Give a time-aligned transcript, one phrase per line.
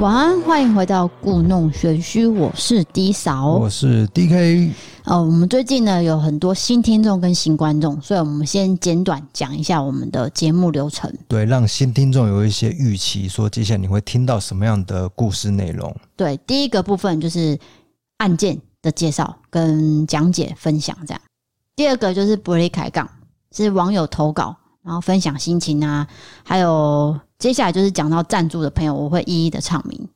[0.00, 4.72] 晚安，欢迎回到故弄玄虚，我是 D 嫂，我是 DK。
[5.04, 15.94] 呃，我们最近呢有很多新听众跟新观众，所以我们先简短讲一下我们的节目流程，对，让新听众有一些预期，说接下来你会听到什么样的故事内容。
[16.16, 17.58] 对，第一个部分就是
[18.16, 21.20] 案件的介绍跟讲解分享这样，
[21.76, 23.06] 第二个就是不离开杠，
[23.52, 26.08] 是网友投稿，然后分享心情啊，
[26.42, 27.20] 还有。
[27.40, 30.08] 接下来就是讲到赞助的朋友，我会一一的唱名。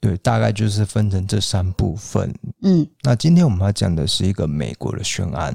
[0.00, 2.32] 对，大概就是分成这三部分。
[2.62, 5.54] 嗯，那今天我们要讲的是一个美国的悬案。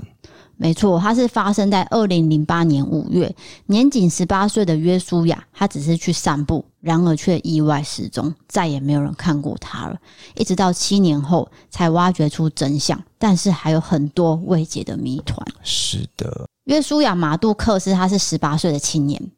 [0.58, 3.34] 没错，它是发生在二零零八年五月，
[3.68, 9.98] 年仅十八岁的约书亚，他只是去散步，然而却意外失踪，再也没有人看过他了。
[10.36, 15.46] 一直到七年后才挖掘出真相，但是还有很多未解的谜团。
[15.64, 19.32] 是的，约书亚马杜克斯，他是十八岁的青年。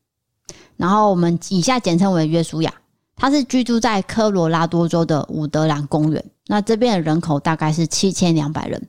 [0.77, 2.73] 然后我们以下简称为约书亚，
[3.15, 6.23] 他是居住在科罗拉多州的伍德兰公园。
[6.47, 8.81] 那这边的人口大概是七千两百人，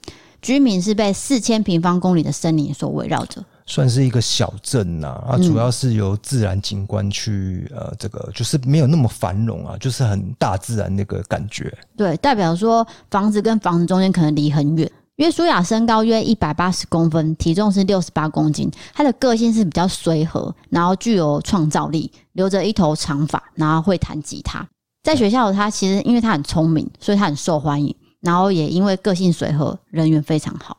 [0.42, 5.08] 居民是被四千平方公里的森林所围绕着，算是一个小镇呐。
[5.26, 11.72] 啊，主要是由自然景观去、嗯、呃，这个就是没有那么繁荣啊，就是很大自然那个感觉。
[11.96, 14.90] 对，代表说房子跟房子中间可能离很远。
[15.16, 18.70] 约书亚身高约一百八十公分，体重是六十八公斤。
[18.92, 24.66] 他的个性是比较随和，然后具有创造力，留着一头长发，然后会弹吉他。
[25.02, 27.94] 在学校，他其实因为他很聪明，所以他很受欢迎。
[28.20, 30.76] 然后也因为个性随和，人缘非常好。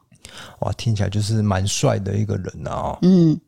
[0.60, 2.96] 哇，听起来就是蛮帅的一个人啊！
[3.02, 3.40] 嗯，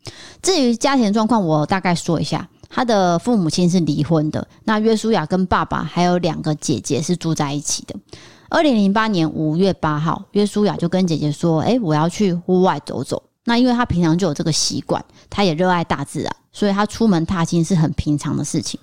[0.42, 2.48] 至于家庭状况，我大概说一下。
[2.68, 7.96] 他的父母亲是离婚的，那约书亚跟爸爸还有两个姐姐是住在一起的。
[8.50, 18.80] 二零零八年五月八号，约书亚就跟姐姐说：“诶，我要去户外走走。”那因为他平常就有这个习惯，他也热爱大自然，所以他出门踏青是很平常的事情。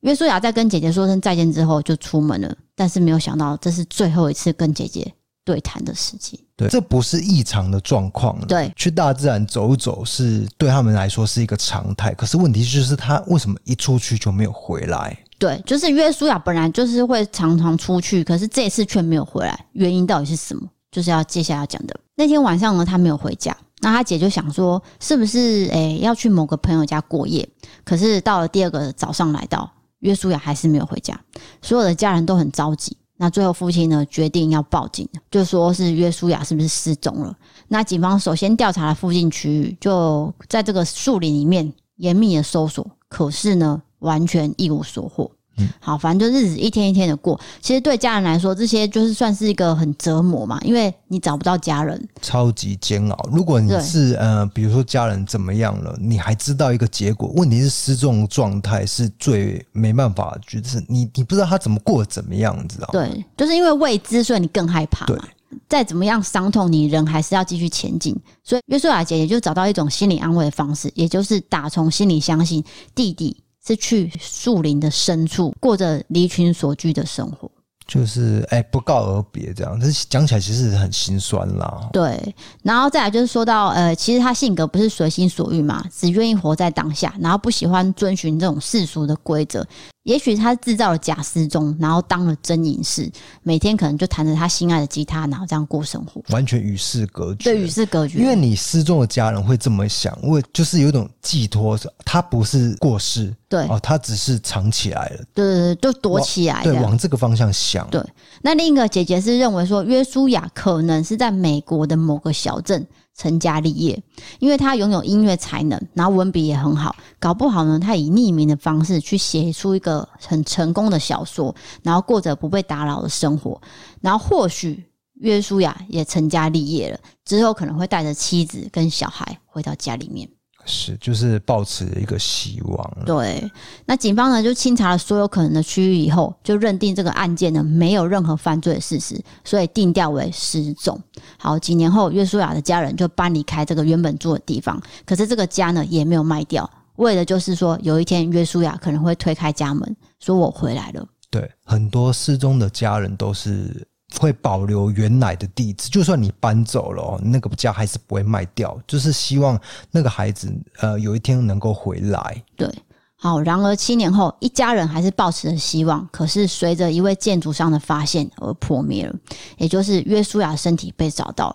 [0.00, 5.12] 约书亚在跟姐姐说声再见之后就出门了，但是没有想到这是最后一次跟姐姐
[5.44, 6.44] 对谈的时机。
[6.56, 8.38] 对，这不是异常的状况。
[8.46, 12.12] 对，去大自然走走是对他们来说是一个常态。
[12.14, 15.16] 可是问题就是他为什么一出去就没有回来？
[15.42, 20.62] 对，就是约书亚本来就是会常常出去，可是这次却没有回来，原因到底是什么？
[20.92, 21.98] 就是要接下来要讲的。
[22.14, 27.48] 那天晚上呢，他没有回家，那他姐就想说，是不是诶要去某个朋友家过夜？
[27.82, 31.20] 可是到了第二个早上来到，约书亚还是没有回家，
[31.60, 32.96] 所有的家人都很着急。
[33.16, 37.36] 那最后父亲呢决定要报警，就说是约书亚是不是失踪了？
[37.66, 43.82] 那警方首先调查了附近区域，就在这个树林里面严密的搜索，可是呢。
[44.02, 45.30] 完全一无所获。
[45.58, 47.38] 嗯，好，反正就日子一天一天的过。
[47.60, 53.28] 其实对家人来说，这些就是算是一个很折磨嘛，因为你找不到家人，超级煎熬。
[53.30, 57.30] 如果你是呃，比如说家人怎么样了，你还知道一个结果。
[57.36, 62.92] 问题是失重状态是最没办法，就是你你不知道他怎么过怎么样，知道吗？
[62.92, 65.22] 对，就是因为未知，所以你更害怕嘛。
[65.68, 68.18] 再怎么样伤痛，你人还是要继续前进。
[68.42, 72.64] 所以约书亚姐姐就找到一种心理安慰的方式，也就是打从心里相信
[72.94, 73.36] 弟弟。
[73.66, 77.50] 是去树林的深处，过着离群所居的生活，
[77.86, 79.78] 就是哎、欸，不告而别这样。
[79.80, 81.88] 这讲起来其实很心酸啦。
[81.92, 89.66] 对，然后再来就是说到，呃，其实他性格不是随心所欲嘛，只愿意活在当下，然后不喜欢遵循这种世俗的规则。
[90.04, 93.10] 也许他制造了假失踪，然后当了真隐士，
[93.42, 97.44] 每天可能就弹着他心爱的吉他，然后这样过生活，完全与世隔绝。
[97.52, 98.18] 对，与世隔绝。
[98.18, 107.88] 因为你失踪的家人会这么想，因为就是有一种寄托，他不是过世，对哦，他只是藏起来了，对对对，就躲起来，对，往这个方向想。
[107.88, 108.04] 对，
[108.40, 112.84] 那另一个姐姐是认为说，约书亚可能是在美国的某个小镇。
[113.16, 114.02] 成家立业，
[114.38, 123.60] 因为他拥有音乐才能，然后文笔也很好，搞不好呢，他以匿名的方式去写出一个很成功的小说，然后过着不被打扰的生活，
[124.00, 124.84] 然后或许
[125.20, 130.28] 约书亚也成家立业了，之后可能会带着妻子跟小孩回到家里面。
[130.64, 132.98] 是，就是抱持一个希望。
[133.04, 133.50] 对，
[133.86, 141.00] 那警方呢就清查了所有可能的区域以后，就认定这个案件呢没有任何犯罪的事实，所以定调为失踪。
[141.36, 151.06] 好，几年后，约书亚的家人就搬离开这个原本住的地方，可是这个家呢也没有卖掉，为的就是说有一天约书亚可能会推开家门，说我回来了。
[151.30, 153.86] 对，很多失踪的家人都是。
[154.18, 158.78] 会保留原来的地址，就算你搬走了，那个家还是不会卖掉。
[158.86, 159.58] 就是希望
[159.90, 162.42] 那个孩子，呃，有一天能够回来。
[162.56, 162.68] 对，
[163.16, 163.40] 好。
[163.40, 169.14] 然而七年后，一家人还是抱持着希望，可是随着一位建筑商的发现而破灭了。
[169.58, 171.54] 也就是约书亚身体被找到，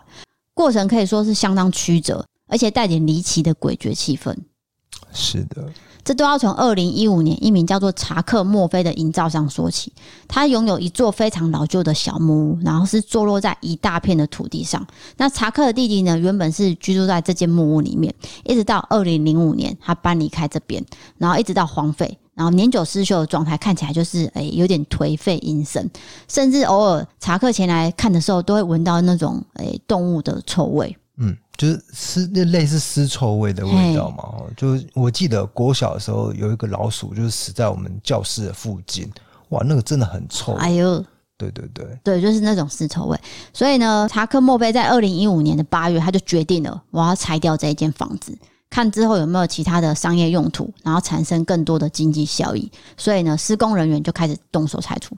[0.54, 4.36] 过程可以说是相当曲折，而且带点离奇的诡谲气氛。
[5.14, 5.70] 是的。
[6.08, 9.92] 这都要从二零一五年一名叫做查克·墨菲的营造商说起。
[10.26, 14.88] 他拥有一座非常老旧的小木屋，然后是坐落在一大片的土地上。
[15.18, 18.16] 那查克的弟弟呢，原本是居住在这间木屋里面，
[18.46, 20.82] 一直到二零零五年他搬离开这边，
[21.18, 25.92] 然后一直到荒废，然后年久失修的状态，看起来就是诶、有点颓废阴森，
[26.30, 30.96] 甚至偶尔查克前来看的时候，都会闻到那种诶、动物的臭味。
[31.58, 31.60] 嗯。
[31.60, 34.24] 就是尸，那类似尸臭味的味道嘛。
[34.56, 39.10] 就我记得国小的时候有一个老鼠，就是死在我们教室的附近。
[39.50, 40.54] 哇，那个真的很臭。
[40.54, 41.04] 哎呦，
[41.38, 43.20] 对对对，对，就是那种尸臭味。
[43.54, 48.38] 所以呢，查克·莫菲在二零一五年的八月，他就决定了，我要拆掉这一间房子，
[48.70, 52.70] 看之后有没有其他的商业用途，然后产生更多的经济效益。
[52.98, 55.16] 所以呢，施工人员就开始动手拆除，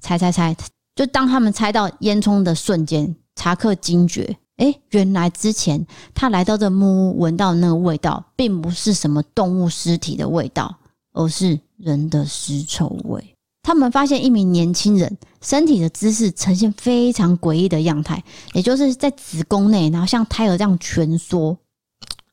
[0.00, 0.56] 拆拆拆。
[0.94, 4.36] 就当他们拆到烟囱的瞬间，查克惊觉。
[4.62, 10.72] 哎，原来之前他来到这木屋，闻到那个味道，并不是什么动物尸体的味道，
[11.12, 13.34] 而是人的尸臭味。
[13.64, 18.22] 他们发现一名年轻人身体的姿势呈现非常诡异的样态，
[18.52, 21.58] 也就是在子宫内，然后像胎儿这样蜷缩。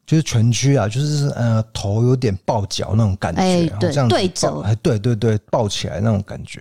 [0.09, 6.59] 就是蜷曲啊，就是呃头有点抱脚那种感觉，哎，对，这样对折，哎，对对对，抱起来那种感觉。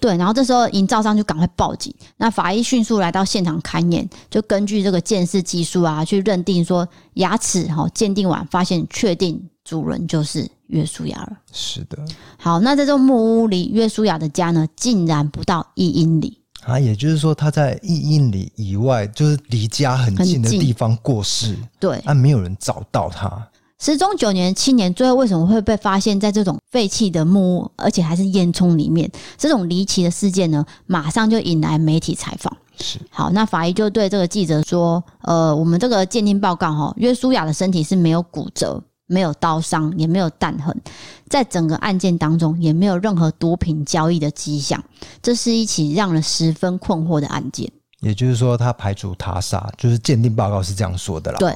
[0.00, 11.38] 对，然后这时候营造商就赶快报警，那法医迅速来到现场勘验，就根据这个鉴识技术啊，去认定说牙齿哈鉴定完，发现确定主人就是约书亚了。
[11.52, 11.96] 是的。
[12.36, 16.37] 好，那在这座木屋里约书亚的家呢，竟然不到一英里。
[16.64, 21.56] 啊，也就是说，他在一英里以外，就是离家很近的地方过世。
[21.80, 23.48] 对，但没有人找到他。
[23.80, 29.08] 失踪九年七年，最后为什么会被发现在这种废弃的木屋，而且还是烟囱里面？
[29.36, 32.54] 这种离奇的事件呢，马上就引来媒体采访。
[32.80, 40.80] 是，好，那法医就对这个记者说：“呃，我们这个鉴定报告哈，约书亚的身体是没有骨折。”没有刀伤，也没有弹痕，
[41.28, 44.80] 在整个案件当中也没有任何毒品交易的迹象。
[45.20, 47.68] 这是一起让人十分困惑的案件。
[48.00, 51.38] 也就是说，他排除他杀，就是鉴定报告是这样说的啦。
[51.38, 51.52] 对，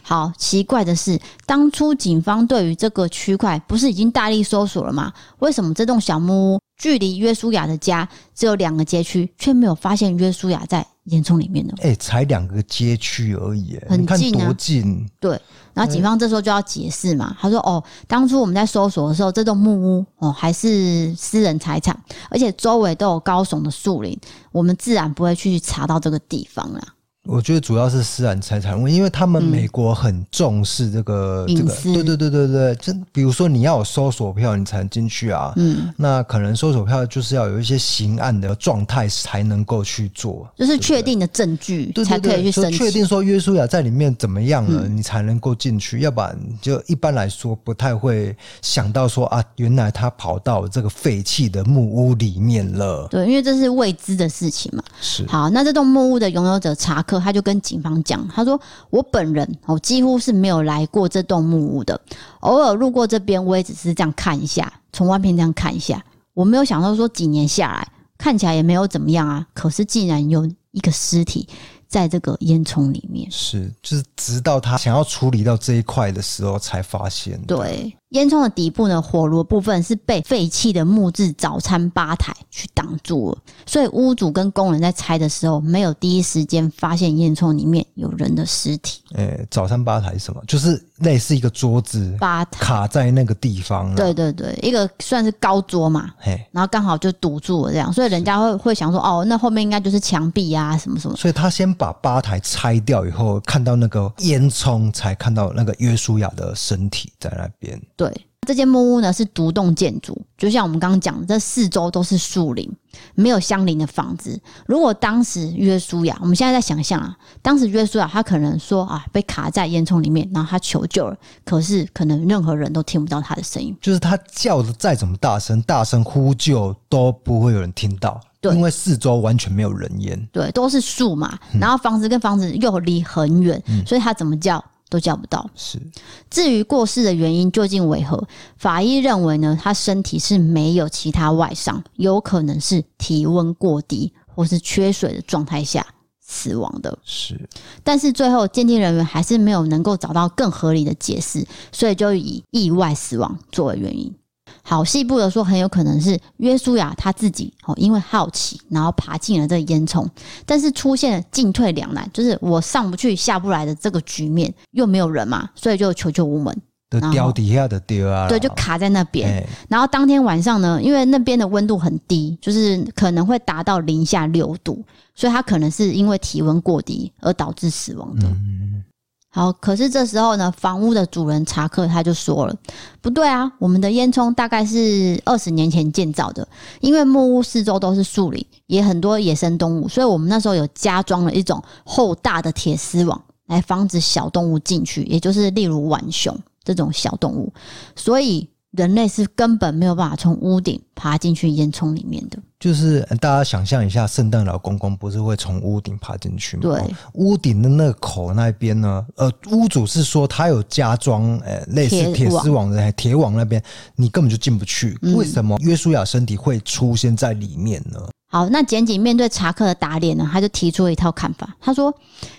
[0.00, 5.12] 好奇怪的是，当初警方对于这个区块不是已经大力搜索了吗？
[5.40, 11.74] 为什么这栋小木屋距离约书亚的家只有两个街区，却没有发现约书亚在烟囱里面的？
[11.78, 15.08] 哎、欸，才两个街区而已，很近啊，多近？
[15.18, 15.40] 对。
[15.74, 21.98] 然后警方这时候就要解释嘛，他说：“哦，当初我们在搜索的时候，这栋木屋哦还是私人财产，
[22.30, 24.16] 而且周围都有高耸的树林，
[24.52, 26.80] 我们自然不会去查到这个地方啦。”
[27.28, 35.52] 我觉得主要是私人财产问题，因为他们美国很重视这个、嗯、这个，对对对对对，就比如说你要有搜索票，你才能进去啊。
[35.54, 42.78] 嗯，那可能搜索票就是要有一些刑案的状态才能够去做，就是确定的证据才可以去申请。
[42.78, 53.06] 确定说约书亚在里面怎么样了，嗯、你才能够进去，要不然就一般来说不太会想到说啊，原来他跑到这个废弃的木屋里面了。
[53.08, 54.82] 对，因为这是未知的事情嘛。
[55.00, 55.24] 是。
[55.28, 57.20] 好，那这栋木屋的拥有者查克。
[57.20, 58.60] 他就跟警方讲，他说
[58.90, 62.00] ：“我本人哦，几乎是没有来过这栋木屋的，
[62.40, 66.02] 偶尔路过这边，我也只是这样看一下，从外面这样看一下。
[66.34, 69.46] 我没有想到说几年下来，看起来也没有怎么样啊。
[69.52, 71.48] 可是竟然有一个尸体。”
[71.92, 77.38] 在这个烟囱里面，是就是直到他想要处理到这一块的时候，才发现。
[77.42, 89.02] 对，烟囱的底部呢，火炉部分是被废弃的木质早餐吧台去挡住了，所以屋主跟工人在拆的时候，没有第一时间发现烟囱里面有人的尸体。
[89.14, 90.40] 诶、欸，早餐吧台是什么？
[90.46, 93.92] 就是类似一个桌子吧台卡在那个地方。
[93.96, 101.16] 对对对，一个算是高桌嘛，嘿，然后刚好就堵住了这样，所以人家会会想说，哦，那后面应该就是墙壁啊，什么什么。
[101.16, 101.72] 所以他先。
[101.74, 107.80] 把吧台拆掉以后，看到那个烟囱，才看到那个约书亚的身体在那边。
[108.02, 112.68] 对，这间木屋呢是独栋建筑，就像我们刚刚讲的，这四周都是树林，
[113.14, 114.40] 没有相邻的房子。
[114.66, 128.20] 如果当时约书亚，我们现在在想象啊，当时约书亚他可能说啊，被卡在烟囱里面，然后他求救了，可是可能任何人都听不到他的声音，就是他叫的再怎么大声，大声呼救都不会有人听到。
[128.42, 134.60] 因为四周完全没有人烟，对，都是树嘛，然后房子跟房子又离很远，嗯，所以他怎么叫
[134.92, 135.48] 都叫不到。
[135.54, 135.80] 是，
[136.28, 139.58] 至于过世的原因究竟为何，法医认为呢？
[139.58, 145.86] 他身体是没有其他外伤，有可能是体温过低或是缺水的状态下
[146.20, 146.98] 死亡的。
[147.02, 147.48] 是，
[147.82, 154.14] 但是最后鉴定人员还是没有能够找到更合理的解释，所以就以意外死亡作为原因。
[154.62, 160.06] 好，细部的说，很有可能是约书亚他自己哦，因为好奇，然后爬进了这个烟囱，
[160.46, 166.56] 但是出现了进退两难，就是我上不去下不来的这个局面，又没有人嘛，所以就求救无门，
[166.90, 169.46] 的掉底下的掉啊，对，就卡在那边。
[169.68, 178.28] 然后当天晚上呢，因为那边的温度很低，就是可能会达到零下六度，所以他可能是因为体温过低而导致死亡的。
[178.28, 178.84] 嗯、
[179.34, 182.54] 好，可是这时候呢，房屋的主人查克他就说了，
[183.00, 186.46] 不对啊，我们的烟囱大概是二十年前建造的，
[186.80, 196.38] 因为木屋四周都是树林，也很多野生动物，所以我们那时候有加装了一种厚大的铁丝网来防止小动物进去，也就是例如浣熊。
[196.64, 197.52] 这种小动物，
[197.96, 202.38] 所以人类是根本没有办法从屋顶爬进去烟囱里面的。
[202.62, 206.62] 就是大家想象一下，圣诞老公公不是会从屋顶爬进去吗？
[206.62, 209.04] 对，屋顶的那个口那边呢？
[209.16, 213.60] 呃，屋主是说他有加装，呃，类似铁丝网的铁网那边，
[213.96, 214.96] 你根本就进不去。
[215.02, 215.16] 嗯。
[215.16, 217.98] 为什么约书亚身体会出现在里面呢？
[218.28, 221.56] 好，那检警面对查克的打脸呢，他就提出了一套看法。
[221.60, 221.92] 他说：“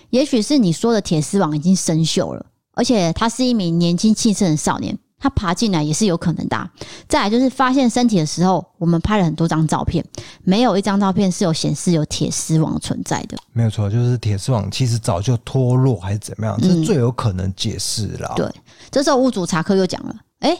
[0.08, 6.70] 也许是你说的铁丝网已经生锈了。”而且他是一名年轻气盛的少年，他爬进来也是有可能的啊。
[7.08, 10.04] 再来就是发现身体的时候，我们拍了很多张照片，
[10.42, 13.38] 没有一张照片是有显示有铁丝网存在的。
[13.54, 18.34] 没有错，就是铁丝网其实早就脱落还是怎么样，这是最有可能解释了。
[18.36, 18.46] 对，
[18.90, 20.54] 这时候屋主查克又讲了，诶，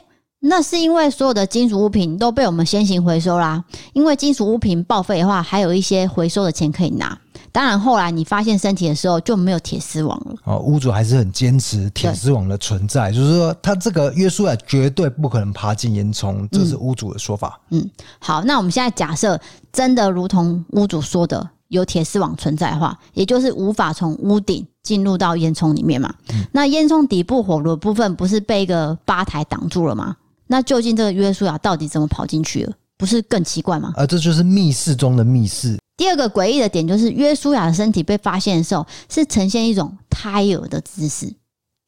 [0.47, 7.19] 那是因为所有的金属物品都被我们先行回收啦，因为金属物品报废的话，还有一些回收的钱可以拿。
[7.51, 10.35] 当然，后来你发现身体的时候就没有铁丝网了。
[10.45, 17.59] 哦，屋主还是很坚持铁丝网的存在，就是说他这个约束啊绝对不可能爬进烟囱，这是屋主的说法。
[17.71, 19.41] 嗯，好，那我们现在假设
[19.73, 26.13] 真的如同屋主说的有铁丝网存在的话，也就是无法从屋顶进入到烟囱里面嘛。
[26.35, 30.17] 嗯、那烟囱底部火炉的部分不是被一个吧台挡住了吗？
[30.47, 32.73] 那究竟这个约书亚到底怎么跑进去了？
[32.97, 33.93] 不是更奇怪吗？
[33.97, 35.79] 啊，这就是密室中的密室。
[35.97, 41.33] 第二个诡异的点就是，约书亚的身体被发现的时候是呈现一种胎儿的姿势，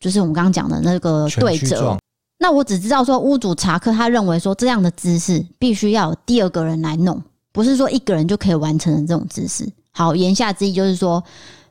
[0.00, 1.96] 就是我们刚刚讲的那个对折。
[2.38, 7.22] 那我只知道说，屋主查克他认为说，这样的姿势必须要有第二个人来弄，
[7.52, 9.66] 不是说一个人就可以完成的这种姿势。
[9.92, 11.22] 好，言下之意就是说，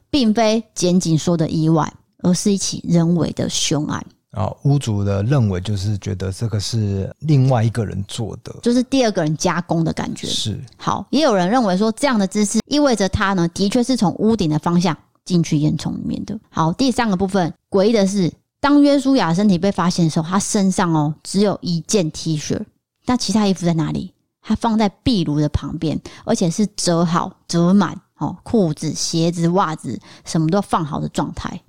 [0.10, 4.04] 并非检警说的意外，而是一起人为的凶案。
[4.36, 10.28] 啊，屋主的认为就是觉得这个是另外一个人做的，就是第二个人加工的感觉。
[10.28, 10.60] 是。
[10.78, 16.38] 好，也有人认为说，这样的姿势意味着他呢，的确是从屋顶的方向进去烟囱里面的。
[16.50, 22.62] 好，第三个部分诡异的是，当约书亚身体被发现的时候，他身上哦只有一件 T 恤，
[23.06, 24.14] 那其他衣服在哪里？
[24.42, 31.60] 他放在壁炉的旁边，而且是折好、折满哦，裤子、鞋子、袜子什么都放好的状态。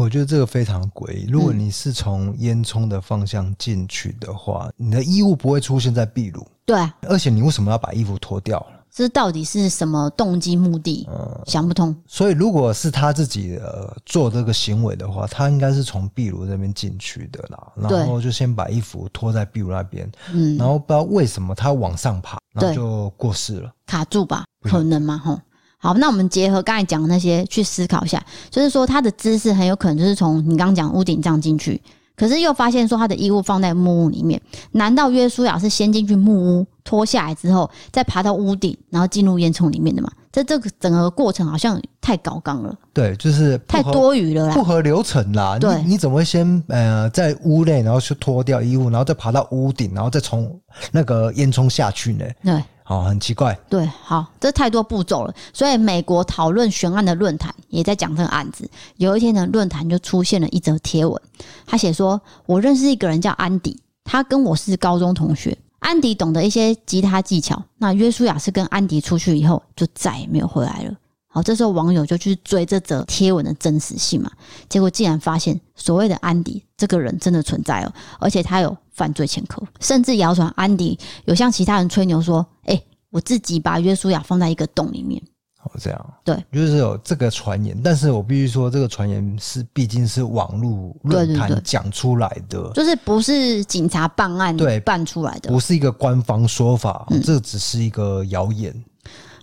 [0.00, 1.26] 我觉得这个非常诡异。
[1.30, 6.46] 如果你是从烟囱的方向进去的话，嗯，你的衣物不会出现在壁炉。
[6.64, 8.80] 对，而且你为什么要把衣服脱掉了？
[8.90, 11.06] 这到底是什么动机目的？
[11.10, 11.94] 嗯，想不通。
[12.06, 17.72] 所以，如果是他自己呃做这个行为的话，他应该是从壁炉那边进去的啦。
[17.76, 24.44] 然后就先把衣服脱在壁炉那边，嗯，然后不知道为什么他往上爬，然后就过世了，卡住吧？
[24.62, 25.20] 可能吗？
[25.22, 25.38] 吼。
[25.82, 31.80] 好，那我们结合刚才讲的那些去思考一下，就是说他的姿势很有可能就是从你刚刚讲屋顶这样进去，
[32.14, 34.38] 可是又发现说他的衣物放在木屋里面，
[34.72, 40.10] 难道约书亚是先进去木屋脱下来之后，再爬到屋顶，然后进入烟囱里面的吗？
[40.30, 45.58] 这这个整个过程好像太高纲了，对，就是太多余了啦，不合流程啦。
[45.58, 50.60] 对，你怎么会先呃在屋内，然后去脱掉衣物，然后再爬到屋顶，然后再从
[50.92, 52.24] 那个烟囱下去呢？
[52.44, 52.62] 对。
[52.90, 53.56] 哦，很奇怪。
[53.68, 55.32] 对，好，这太多步骤了。
[55.52, 58.68] 所以美国讨论悬案的论坛也在讲这个案子。
[58.96, 61.22] 有一天呢，论坛就出现了一则贴文，
[61.64, 65.56] 他写说：“我认识一个人叫安迪，他跟我是高中同学。
[65.78, 67.62] 安迪懂得一些吉他技巧。
[67.78, 70.92] 那约书亚是跟安迪出去以后，就再也没有回来了。”
[71.32, 74.30] 好，这时候网友就去追这则贴文的真实性嘛，
[74.68, 85.22] 结果竟然发现所谓的安迪这个人真的存在哦，而且他有犯罪前科，甚至谣传安迪有向其他人吹牛说：“诶，我自己把约书亚放在一个洞里面。”
[85.62, 98.74] 哦，这样对，就是有这个传言，但是我必须说，这个传言是毕竟是网络论坛讲出来的，就是不是警察办案对办出来的，不是一个官方说法，嗯，这只是一个谣言。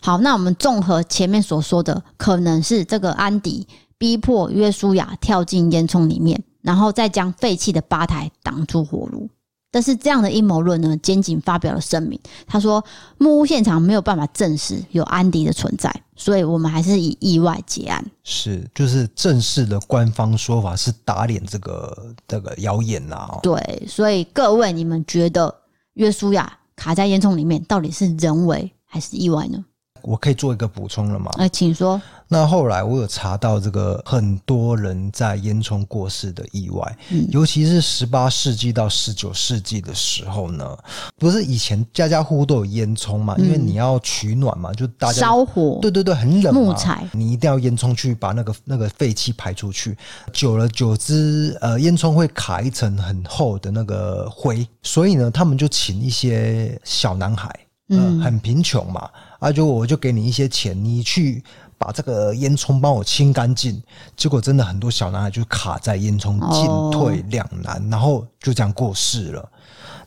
[0.08, 9.28] 好，那我们综合前面所说的，可能是这个安迪逼迫约书亚跳进烟囱里面，然后再将废弃的吧台挡住火炉。
[9.70, 12.82] 但是这样的阴谋论呢，检警发表了声明，他说
[13.18, 18.02] 木屋现场没有办法证实有安迪的存在，所以我们还是以意外结案。
[18.24, 23.40] 是，就是正式的官方说法是打脸这个这个谣言呐、啊。
[23.44, 25.54] 对，所以各位，你们觉得
[25.96, 29.66] 约书亚卡在烟囱里面，到底是人为还是意外呢？
[30.08, 31.30] 我可以做一个补充了吗？
[31.38, 32.02] 哎，请说。
[32.30, 40.78] 那后来我有查到这个很多人在烟囱过世的意外，嗯、尤其是十八世纪到十九世纪的时候呢，
[41.18, 43.36] 不是以前家家户户都有烟囱嘛？
[43.38, 49.98] 嗯、因为你要取暖嘛，就大家烧火，对对对，很冷嘛，木材，你一定要烟囱去把那个那个废气排出去。
[50.34, 57.54] 久了久之，呃，烟囱会卡一层很厚的那个灰，所以呢，他们就请一些小男孩，
[57.90, 61.44] 嗯、呃，很贫穷嘛，啊，就我就给你一些钱，你去。
[61.80, 63.80] 把这个烟囱帮我清干净，
[64.16, 69.48] 结果真的很多小男孩就卡在烟囱进退两难，哦、然后就这样过世了。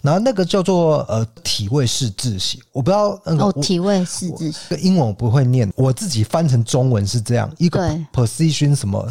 [0.03, 9.09] 然后那个叫做呃体位式窒息，我不知道那个哦体位式窒息，这个英文我不会念，我自己翻成中文是这样一个 position 什么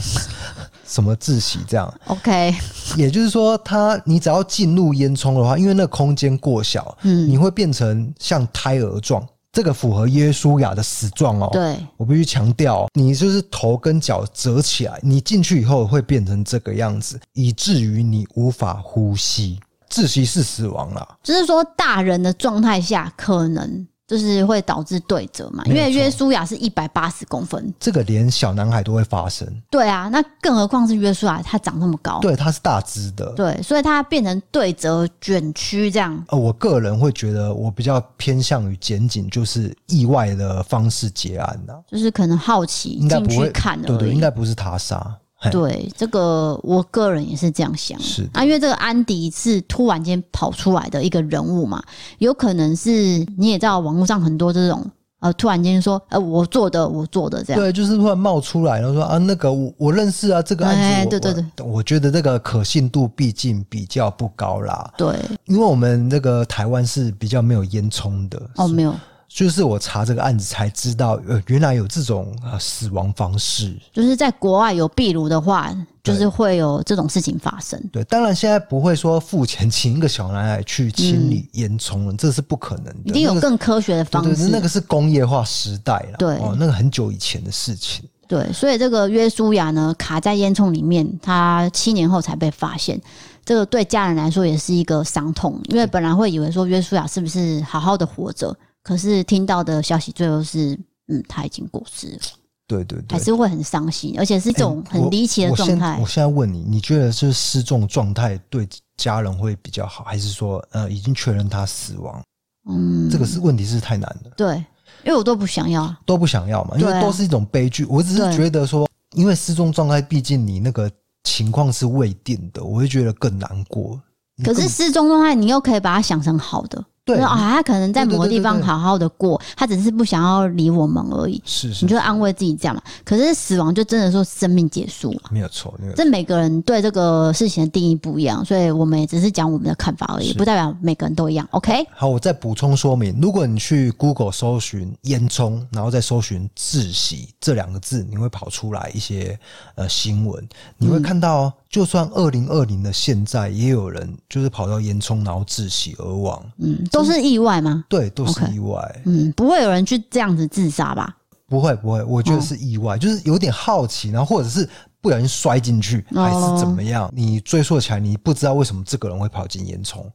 [0.89, 1.93] 什么窒息这样。
[2.07, 2.53] OK，
[2.97, 9.23] 也就是说，它你只要进入烟囱的话，因为那个空间过小，嗯，你会变成像胎儿状。
[9.51, 11.49] 这个符合耶稣雅的死状哦。
[11.51, 21.17] 对，我必须强调，你就是头跟脚折起来，你进去以后会变成这个样子，以至于你无法呼吸，窒息是死亡了。
[21.23, 23.87] 就是说，大人的状态下可能。
[24.09, 29.47] 就是会导致对折嘛，因为约书亚是一百八十公分，这个连小男孩都会发生。
[29.69, 36.25] 对啊，那更何况是约书亚，他长那么高，对，他是大只的，对，所以他变成对折卷曲这样。
[36.29, 45.15] 呃，我个人会觉得，我比较偏向于检警，就是意外的方式结案呐，就是可能好奇进去看而已，对对，应该不是他杀。
[45.51, 47.97] 对，这个我个人也是这样想。
[47.99, 51.81] 是啊，因为这个安迪是突然间跑出来的一个人物嘛，
[52.17, 52.91] 有可能是
[53.37, 54.85] 你也知道，网络上很多这种
[55.19, 57.61] 呃，突然间说呃，我做的，我做的这样。
[57.61, 64.93] 对，就是突然冒出来，然后说啊，那个我我认识啊，这个案子对对对，我，我觉得这个可信度毕竟比较不高啦。
[64.97, 65.15] 对，
[65.45, 68.41] 因为我们这个台湾是比较没有烟囱的。
[68.55, 68.93] 哦，没有。
[69.29, 73.77] 就是我查这个案子才知道，呃，原来有这种呃死亡方式。
[73.93, 75.71] 就是在国外有壁炉的话，
[76.03, 77.79] 就是会有这种事情发生。
[77.93, 83.01] 对，当然现在不会说付钱请一个小男孩去清理烟囱了，嗯、这是不可能的。
[83.05, 84.49] 一定有更科学的方式。
[84.49, 86.17] 那个是工业化时代了。
[86.17, 88.03] 对，哦，那个很久以前的事情。
[88.27, 92.99] 对，所以这个约书亚呢，卡在烟囱里面，他七年后才被发现。
[93.45, 98.55] 这个对家人来说也是一个伤痛，因为本来会以为说约书亚是不是好好的活着。
[98.83, 102.19] 可是听到的消息最后是，嗯，他已经过世了。
[102.67, 105.95] 对对对，还是会很伤心，而且是这种很离奇的状态。
[105.95, 112.21] 欸，我现在问你，你觉得是失踪状态对家人会比较好，还是说，呃，已经确认他死亡？
[112.69, 114.31] 嗯，这个是问题是太难了。
[114.37, 114.55] 对，
[115.03, 117.85] 因为我都不想要，都不想要嘛，因为都是一种悲剧。
[117.85, 120.89] 我只是觉得说，因为失踪状态，毕竟你那个
[121.23, 123.99] 情况是未定的，我会觉得更难过。
[124.43, 126.85] 可是失踪状态，你又可以把它想成好的。
[127.15, 131.41] 对啊，他可能在某个地方好好的过，他只是不想要理我们而已。
[131.45, 132.81] 是，是，你就安慰自己这样嘛。
[133.03, 135.73] 可是死亡就真的说生命结束了，没有错。
[135.95, 141.47] 这每个人对这个事情的定义不一样，所以我们也只是讲我们的看法而已，不代表每个人都一样。
[141.51, 149.37] OK，好，我再补充说明：如果你去 Google 搜寻烟囱，然后再搜寻窒息这两个字，你会跑出来一些
[149.75, 151.45] 呃新闻，你会看到。
[151.45, 156.43] 嗯就算二零二零的现在，也有人就是跑到烟囱然后窒息而亡。
[156.57, 157.83] 嗯，都是意外吗？
[157.89, 158.77] 对，都是意外。
[158.97, 159.01] Okay.
[159.05, 161.15] 嗯，不会有人去这样子自杀吧？
[161.47, 162.03] 不会，不会。
[162.03, 164.67] 我觉得是意外，哦、就是有点好奇，然后或者是
[165.01, 167.05] 不小心摔进去，还是怎么样？
[167.05, 170.05] 哦、你追溯起来，你不知道为什么这个人会跑进烟囱。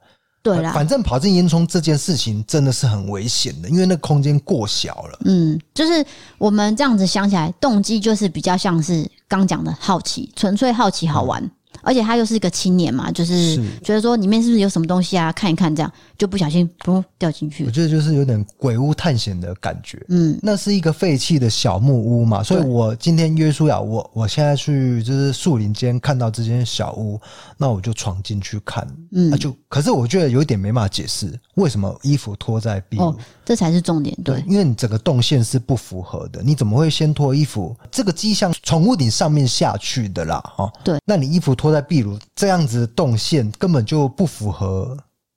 [0.43, 5.19] 对啦，反正跑进烟囱这件事情真的是很危险的，因为那空间过小了。
[5.25, 6.05] 嗯，就是
[6.39, 11.43] 我们这样子想起来，动机就是比较像是刚讲的好奇，纯粹好奇好玩。
[11.43, 11.51] 嗯
[11.85, 15.31] 而且他又是一个青年嘛，就是觉得说里面是不是有什么东西啊？
[15.33, 17.65] 看一看，这样就不小心不掉进去。
[17.65, 20.05] 我觉得就是有点鬼屋探险的感觉。
[20.09, 27.21] 嗯，那是一个废弃的小木屋嘛，所以我今天约书亚，我我现在去就是树林间看到这间小屋，
[27.57, 28.87] 那我就闯进去看。
[29.13, 33.05] 嗯，那就可是我觉得有一点没办法解释，为什么衣服脱在壁炉？
[33.05, 34.17] 哦，这才是重点。
[34.25, 37.77] 对，因为你整个动线是不符合的，你怎么会先脱衣服？
[37.91, 40.73] 这个迹象从屋顶上面下去的啦，哈。
[40.83, 44.97] 对，那你衣服脱在壁炉这样子动线根本就不符合，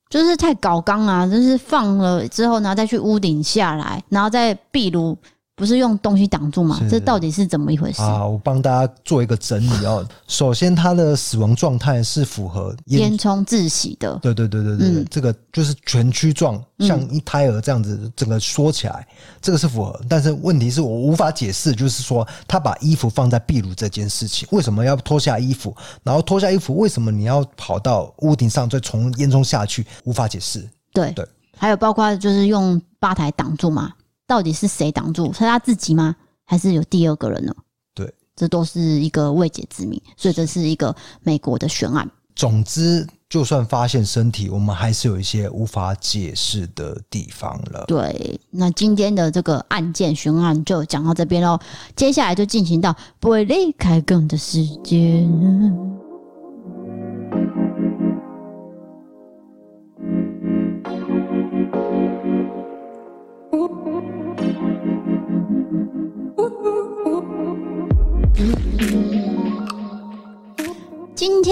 [0.10, 1.26] 就是太搞纲啊！
[1.26, 5.18] 就是放了之后，然后再去屋顶下来，然后再壁炉。
[5.58, 6.80] 不是用东西挡住吗？
[6.88, 8.24] 这到底是怎么一回事啊？
[8.24, 10.08] 我帮大家做一个整理哦。
[10.28, 14.20] 首先，他的死亡状态是符合烟囱窒息的。
[14.22, 19.08] 对对对对对，这个就是蜷曲状，像一胎儿这样子，整个缩起来，
[19.42, 20.00] 这个是符合。
[20.08, 25.76] 但是问题是我无法解释，就是说他把衣服放在壁炉这件事情，为什么要脱下衣服？
[26.04, 29.84] 然后脱下衣服，为什么你要跑到屋顶上再从烟囱下去？
[30.04, 30.70] 无法解释。
[30.94, 33.92] 对对，还有包括就是用吧台挡住嘛。
[34.28, 35.32] 到底是谁挡住？
[35.34, 36.16] 是他自己吗？
[36.44, 37.56] 还是有第二个人呢？
[37.96, 42.10] 对，这都是一个未解之谜，所以这是一个美国的悬案。
[42.36, 47.86] 总之，就算发现身体，我们还是有一些无法解释的地方了。
[47.88, 51.60] 对，那今天的这个案件悬案就讲到这边喽，
[51.96, 55.28] 接下来就进行到不会离开更的时间。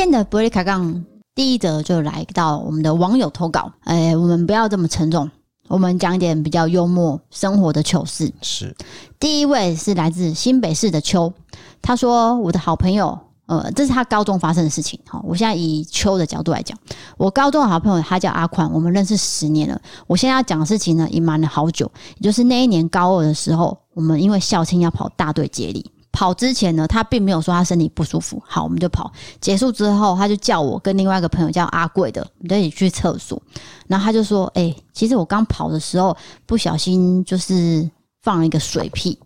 [0.06, 5.28] 天的伯利卡杠第一则就来到我们的网友投稿，哎，我们不要这么沉重，
[5.68, 8.32] 我们讲一点比较幽默生活的糗事。
[8.44, 8.76] 是，
[9.20, 11.34] 第一位是来自新北市的秋，
[11.82, 15.00] 他说我的好朋友，呃，这是他高中发生的事情。
[15.08, 16.78] 好，我现在以秋的角度来讲，
[17.18, 19.82] 我高中的好朋友他叫阿宽，我们认识十年了。
[20.06, 25.90] 我现在要讲的事情呢，隐瞒了好久，也就是那一年高二的时候，我们因为校庆要跑大队接力。
[26.16, 28.42] 跑之前呢，他并没有说他身体不舒服。
[28.48, 29.12] 好，我们就跑。
[29.42, 33.42] 结束之后，他就叫我跟另外一个朋友叫阿贵的，我们一起去厕所。
[33.88, 37.88] 然后他就说：“哎、其实我刚跑的时候不小心就是
[38.22, 39.20] 放了一个水屁。”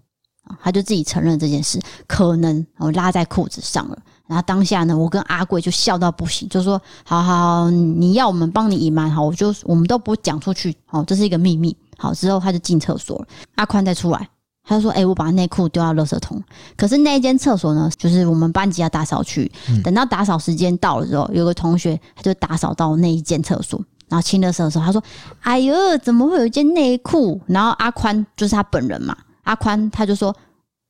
[0.60, 3.98] 他就自己承认这件事，可能我拉在裤子上了。
[4.26, 10.76] 然后当下呢，我跟阿贵就笑到不行，就说：“好好，你要我们帮你隐瞒好，我就我们都不讲出去。
[10.88, 13.28] 好，这是一个秘密。”好，之后他就进厕所了。
[13.56, 14.28] 阿宽再出来。
[14.70, 16.40] 他就说：“哎、欸，我把内裤丢到垃圾桶。
[16.78, 19.52] 可是那一间厕所呢，就是我们班级要打扫去。
[19.84, 25.04] 等到打扫时间到了之后，有个同学他就打扫到那一间厕所，然后清垃圾的时候，他说
[25.42, 30.34] ：‘哎呦，怎么会有一件内裤？’然后阿宽就是他本人嘛，阿宽他就说。”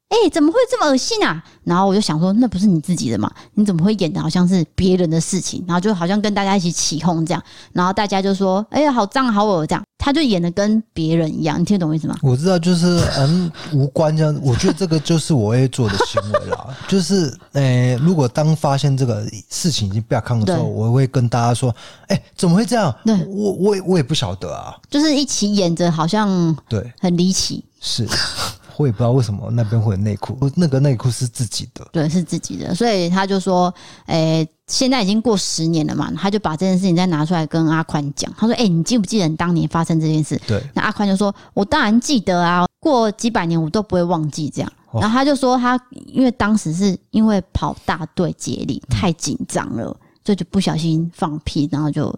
[0.10, 1.44] 哎、欸，怎么会这么恶心啊？
[1.63, 3.32] 然后我就想说，那不是你自己的嘛？
[3.54, 5.63] 你怎么会演的好像是别人的事情？
[5.68, 12.17] 然后就好像跟大家一起起哄这样，然后大家就说：“哎呀，好脏，好恶这样。”他就演的跟别人一样，你听得懂我意思吗？
[12.24, 14.36] 我知道，就是 嗯，无关这样。
[14.41, 16.76] 我觉得这个就是我会做的行为啦。
[16.89, 21.69] 就是，呃、欸，如果当发现这个事情已经不要看的时候，我会跟大家说
[22.10, 24.76] ：“哎、欸，怎么会这样？”对，我我我也不晓得啊。
[24.89, 27.63] 就是一起演着，好像对，很离奇。
[27.80, 28.08] 是。
[28.80, 33.74] 我也不知道为什么那边会有内裤，那个内裤是自己的，对，是自己的，所以他就说，
[34.06, 40.39] 诶、欸，现在已经过十年了嘛，他就把这件事情再拿出来跟阿宽讲，他说，诶、欸，你记不记得你当年发生这件事？
[40.48, 44.72] 对，那阿宽就说，我当然记得啊，过几百年我都不会忘记这样。
[44.94, 49.84] 然后他就说，他因为当时是因为跑大队接力太紧张了，
[50.24, 52.18] 所以就不小心放屁，然后就。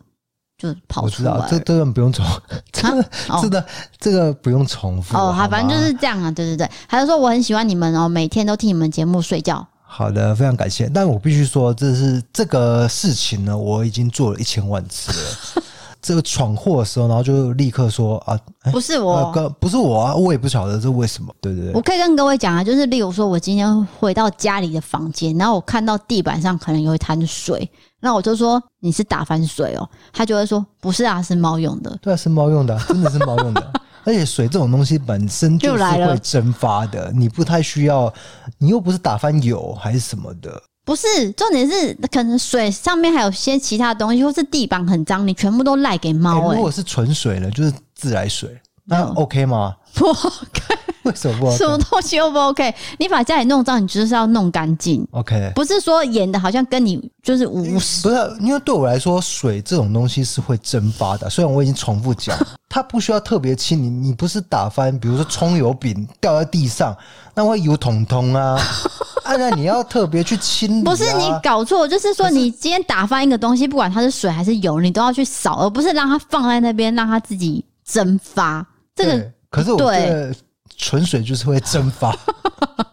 [0.61, 2.23] 就跑出来，我知道，这这个不用重，
[2.71, 3.65] 真的，
[3.99, 5.17] 这个不用重复。
[5.17, 6.69] 哦，好，反正就是这样啊，对对对。
[6.87, 9.65] 他就说我很喜欢你们哦，每天都听你们节目睡觉。
[9.81, 10.89] 好的，非常感谢。
[10.93, 15.63] 但我必须说，这是这个事情呢，我已经做了一千万次了。
[16.01, 18.39] 这个闯祸的时候，然后就立刻说啊，
[18.71, 21.73] 不是我，不是我啊，我也不晓得这为什么，对对，对？
[21.73, 27.69] 我可以跟各位讲啊，就是例如说，我今天回到家里的房间，然后我看到地板上可能有一滩水。
[28.01, 31.97] 那我就说你是打翻水哦，他就会说不是啊，是猫用的。
[32.01, 33.71] 对啊，是猫用的，真的是猫用的。
[34.03, 38.11] 而且水这种东西本身就是会蒸发的，你不太需要，
[38.57, 40.61] 你又不是打翻油还是什么的。
[40.83, 46.55] 不是，重点是可能水上面还有些其他东西，或是地板很脏，你全部都赖给猫、欸。
[46.55, 49.75] 如果是纯水呢，就是自来水，那 OK 吗？
[49.93, 50.61] 不 OK。
[51.03, 51.57] 为什么不 OK？
[51.57, 52.73] 什么东西又不 OK？
[52.99, 55.05] 你把家里弄脏，你就是要弄干净。
[55.11, 58.07] OK，不是说演的好像跟你就是无视。
[58.07, 61.27] 不是，因为对我来说，水这种东西是会蒸发的。
[61.27, 62.37] 虽然我已经重复讲，
[62.69, 63.89] 它不需要特别清理。
[63.89, 66.95] 你不是打翻，比如说葱油饼掉在地上，
[67.33, 68.59] 那会油桶桶啊。
[69.25, 70.83] 啊，那你要特别去清理啊。
[70.83, 78.63] 不是你搞错，就是说你今天打翻一个东西，不管它是水还是油，你都要去扫，而不是让它放在那边让它自己蒸发。
[78.95, 80.33] 这个可是我觉得。
[80.77, 82.15] 纯水就是会蒸发。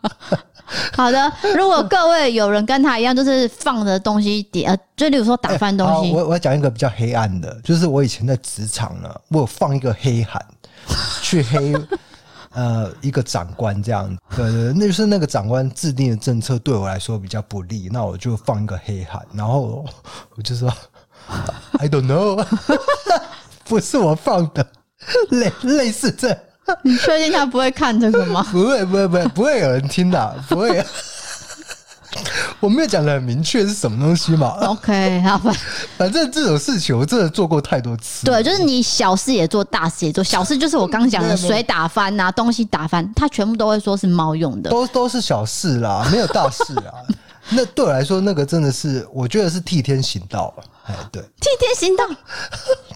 [0.92, 6.10] 好的，如果各位有人跟他一样，就是放的东西点，呃，就例如说打翻东西。
[6.10, 10.44] 欸、我我要讲一个比较黑暗的，就是我以前在职场呢，我有放一个黑函
[11.22, 11.72] 去黑
[12.52, 19.86] 呃一个长官这样，对对，那就是那个长官制定的政策对我来说比较不利，那我就放一个黑函，然后
[20.36, 20.68] 我就说
[21.78, 22.44] I don't know，
[23.64, 24.66] 不是我放的，
[25.30, 26.36] 类类似这。
[26.82, 28.46] 你确定他不会看这个吗？
[28.50, 30.84] 不会，不会，不会，不会有人听的，不会。
[32.58, 35.52] 我没有讲的很明确是什么东西嘛？OK，好吧。
[35.96, 38.24] 反正这种事情我真的做过太多次。
[38.24, 40.24] 对，就是你小事也做，大事也做。
[40.24, 44.70] 小事就是我刚讲的水打翻啊，东西打翻，他全部都会说是猫用的。
[44.70, 46.92] 都都是小事啦，没有大事啦。
[47.50, 50.64] 那对我来说，那个真的是，我觉得是替天行道了。
[50.86, 52.04] 哎，对，替天行道。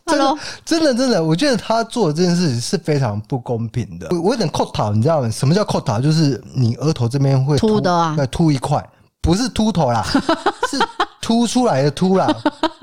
[0.65, 4.09] 真真的真的，我觉得他做的这件事情是非常不公平的。
[4.11, 5.31] 我我有点扣头，你知道吗？
[5.31, 6.01] 什么叫扣头？
[6.01, 8.85] 就是你额头这边会秃的啊，对，秃一块，
[9.21, 10.05] 不是秃头啦，
[10.71, 10.79] 是。
[11.25, 12.27] 凸出来的凸啦，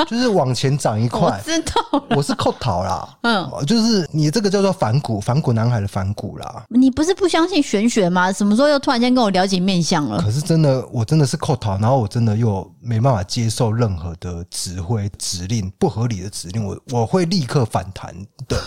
[0.09, 1.19] 就是往前长一块。
[1.21, 3.07] 我知道，我是扣桃啦。
[3.21, 6.63] 嗯，就是你这个叫做反骨，反骨男孩的反骨啦。
[6.69, 8.31] 你不是不相信玄学吗？
[8.31, 10.19] 什么时候又突然间跟我了解面相了？
[10.21, 18.15] 可是真的，我真的是扣桃，然后我真的又没办法接受任何的指挥、指令，不合理的指令，我我会立刻反弹
[18.47, 18.57] 的，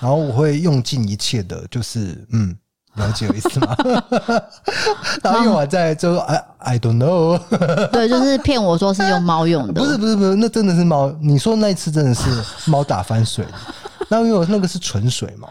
[0.00, 2.54] 然后我会用尽一切的，就是嗯。
[2.96, 3.76] 了解我意思吗？
[5.22, 7.38] 然后用完再就说 I I don't know。
[7.92, 9.74] 对，就是骗我说是用猫用的。
[9.74, 11.10] 不是不是不是，那真的是猫。
[11.20, 12.24] 你说那一次真的是
[12.66, 13.46] 猫打翻水。
[14.10, 15.48] 那因为我那个是纯水嘛。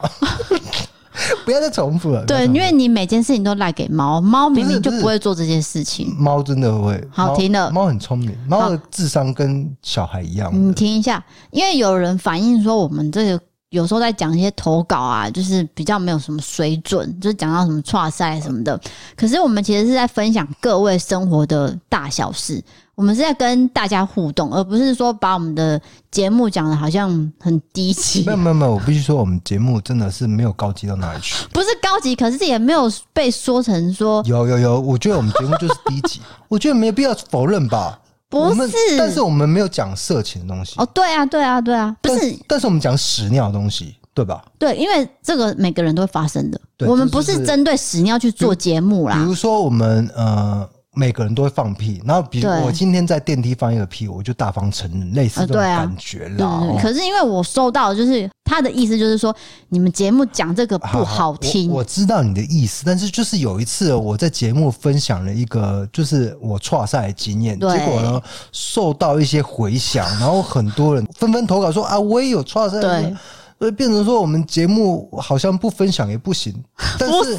[1.45, 2.23] 不要再重复了。
[2.25, 6.13] 对，因为你每件事情都赖给猫，猫明明就不会做这件事情。
[6.17, 7.01] 猫真的会。
[7.11, 7.71] 好，听了。
[7.71, 10.51] 猫很聪明，猫的智商跟小孩一样。
[10.53, 13.39] 你听一下，因为有人反映说我们这个。
[13.69, 18.79] 有时候在讲一些投稿啊，就是比较没有什么水准，就是讲到什么跨赛什么的。
[19.15, 22.63] 可是我们其实是在分享各位生活的大小事，
[22.95, 25.79] 我们是在跟大家互动，而不是说把我们的
[26.09, 28.23] 节目讲的好像很低级。
[28.25, 31.45] 没有没有没有，我必须说我们节目真的是没有高级到哪里去。
[31.53, 34.79] 不是高级，可是也没有被说成说有有有。
[34.81, 37.99] 我觉得我们节目就是低级， 我觉得没有必要否认吧。
[38.29, 40.75] 不是，但是我们没有讲色情的东西。
[40.77, 42.19] 哦，对啊，对啊，对啊，不是。
[42.19, 44.43] 但，但是我们讲屎尿的东西，对吧？
[44.57, 46.61] 对，因为这个每个人都会发生的。
[46.87, 49.15] 我们不是针对屎尿去做节目啦。
[49.15, 50.69] 比如说，我们呃。
[50.95, 56.35] 每个人都会放屁，然后比如我今天在电梯放一个屁，我就大方承认，类似这种感觉啦。
[56.37, 59.33] 呃对啊、可是因为我收到，就是他的意思就是说，
[59.69, 61.67] 你们节目讲这个不好听。
[61.67, 68.19] 好好我，我知道你的意思，但是就是有一次我在节目分享了一个，就是我挫赛的经验，结果呢
[68.51, 72.81] 受到一些回响，然后很多人纷纷投稿说啊，我也有挫赛。
[72.81, 73.15] 对，
[73.59, 76.51] 所以变成说我们节目好像不分享也不行。
[76.97, 77.15] 但是。
[77.15, 77.37] 不是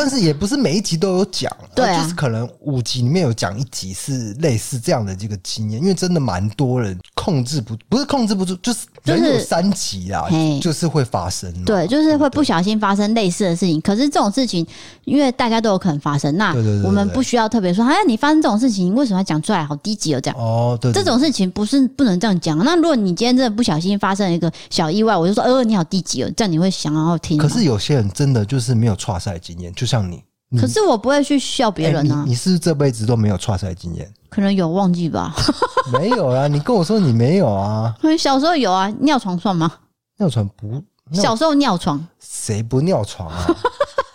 [0.00, 13.78] 但是也不是每一集都有讲，对、啊，就是可能五集里面有讲一集是类似这样的这个经验，因为真的蛮多人控制不，不是控制不住，就是人有三级啊，就是、就是会发生，对，就是会不小心发生类似的事情。
[13.82, 14.66] 可是这种事情，
[15.04, 19.62] 因为大家都有可能发生，那我们不需要特别说，哎，你发生这种事情，为什么要讲出来？
[19.62, 22.56] 好低级哦，这样哦，对，这种事情不是不能这样讲。
[22.64, 27.36] 那如果你今天真的不小心发生一个小意外，我就说，呃，你好低级哦，这样你会想要听。
[27.36, 30.22] 可是有些人真的就是没有挫赛经验，就像你。
[30.58, 32.22] 可是我不会去笑别人啊、欸！
[32.24, 34.12] 你你是不是这辈子都没有踹赛经验？
[34.28, 35.32] 可能有忘记吧？
[35.92, 36.46] 没有啊！
[36.48, 37.94] 你跟我说你没有啊？
[38.18, 39.70] 小时候有啊，尿床算吗？
[40.18, 40.82] 尿床不？
[41.12, 43.46] 小时候尿床，谁不尿床啊？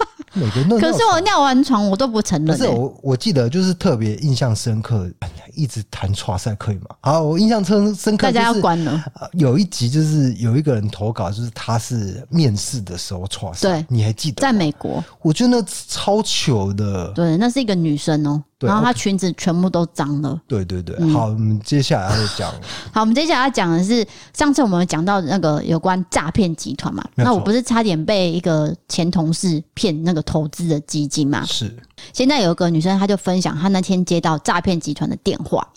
[0.79, 2.59] 可是我尿完床，我都不承认、欸。
[2.59, 5.09] 可是我我记得就是特别印象深刻，
[5.53, 6.87] 一直谈挫赛可以吗？
[7.01, 8.33] 好，我印象深深刻、就是。
[8.33, 9.03] 大家要关了。
[9.33, 14.41] 有一集就是有一个人投稿，就是他是面试的时候挫赛，对，你还记得？
[14.41, 17.11] 在美国，我觉得那超糗的。
[17.13, 18.43] 对，那是一个女生哦、喔。
[18.65, 20.39] 然后她裙子全部都脏了。
[20.47, 22.51] 对对对，好，我们接下来要讲。
[22.91, 27.03] 好，我们接下来要讲的是上次我们讲到那个有关诈骗集团嘛？
[27.15, 31.45] 那我不是差点被一个前同事骗那个投资的基金嘛？
[31.45, 31.75] 是。
[32.13, 35.67] 现在有一个女生，她就分享她那天接到诈骗集团的电话，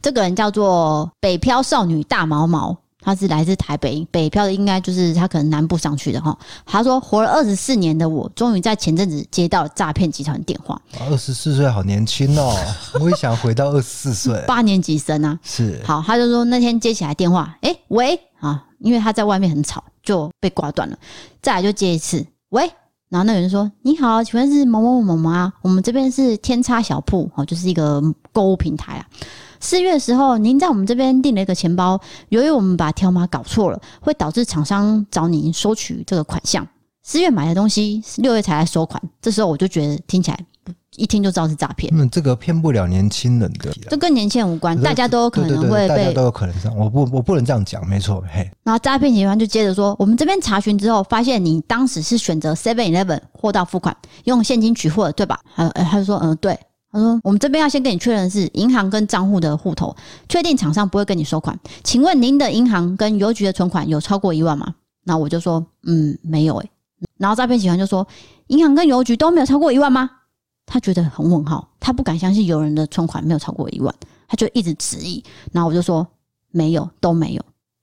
[0.00, 2.76] 这个人叫做北漂少女大毛毛。
[3.06, 6.36] 他是来自台北，北漂的应该就是他可能南部上去的哈。
[6.64, 10.82] 他说，活了二十四年的我，终于在前阵子接到诈骗集团电话。
[11.08, 12.52] 二十四岁好年轻哦，
[13.00, 14.42] 我也想回到二十四岁。
[14.48, 15.80] 八年级生啊，是。
[15.84, 20.98] 好，他就说那天接起来电话，哎、欸，喂啊，因为他在外面很吵，就被挂断了。
[21.40, 22.68] 再来就接一次，喂，
[23.08, 25.52] 然后那个人说：“你好，请问是某某某某吗？
[25.62, 29.06] 我们这边是天差小铺，哦，就是一个购物平台啊。”
[29.60, 36.66] 四月的时候，您在我们这边订了一个钱包，由于我们把条码搞错了，会导致厂商找您收取这个款项。
[37.02, 40.38] 四月买的东西，六月才来收款，这时候我就觉得听起来
[40.96, 41.92] 一听就知道是诈骗。
[41.96, 46.76] 嗯，这个骗不了年轻人的，这跟年轻人无关，大家都有可能会被，大家都有可能这样。
[46.76, 48.24] 我不，我不能这样讲，没错。
[48.32, 55.38] 嘿，然后诈骗集团就接着说，我们这边查询之后，发现你当时是选择 Seven Eleven 货到付款，用现金取货，对吧？
[55.54, 56.58] 呃他就说，嗯，对。
[56.92, 59.94] 他说：“我们这边要先跟你确认是银行跟账户的户头，
[60.28, 61.58] 确定厂商不会跟你收款。
[61.84, 66.70] 请问您的银行跟邮局的存款有超过一万吗？”那我就说：“嗯，没有诶。”
[67.18, 68.06] 然后诈骗集团就说
[68.48, 70.10] ：“银行跟邮局都没有超过一万吗？”
[70.64, 73.94] 他觉得很问号，他不敢相信有人的存款没有超过一万，
[74.26, 75.22] 他就一直质疑。
[75.52, 76.06] 然后我就说
[76.50, 77.42] ：“没有，都没有。”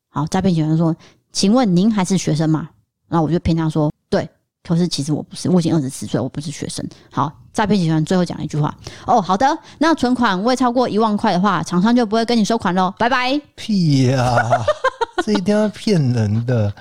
[0.09, 0.95] 好，诈骗集团说
[1.31, 2.69] ：“请问您还是学生吗？”
[3.07, 3.91] 然后我就骗他说：“。”
[4.63, 6.87] 可是其实我不是，我已经二十四岁，我不是学生。
[7.11, 8.73] 好，诈骗集团最后讲了一句话：
[9.05, 13.39] 哦，好的，那存款未超过一万块的话，厂商就不会跟你收款喽，拜拜。
[13.55, 14.65] 屁呀、啊！
[15.25, 16.73] 这一定要骗人的。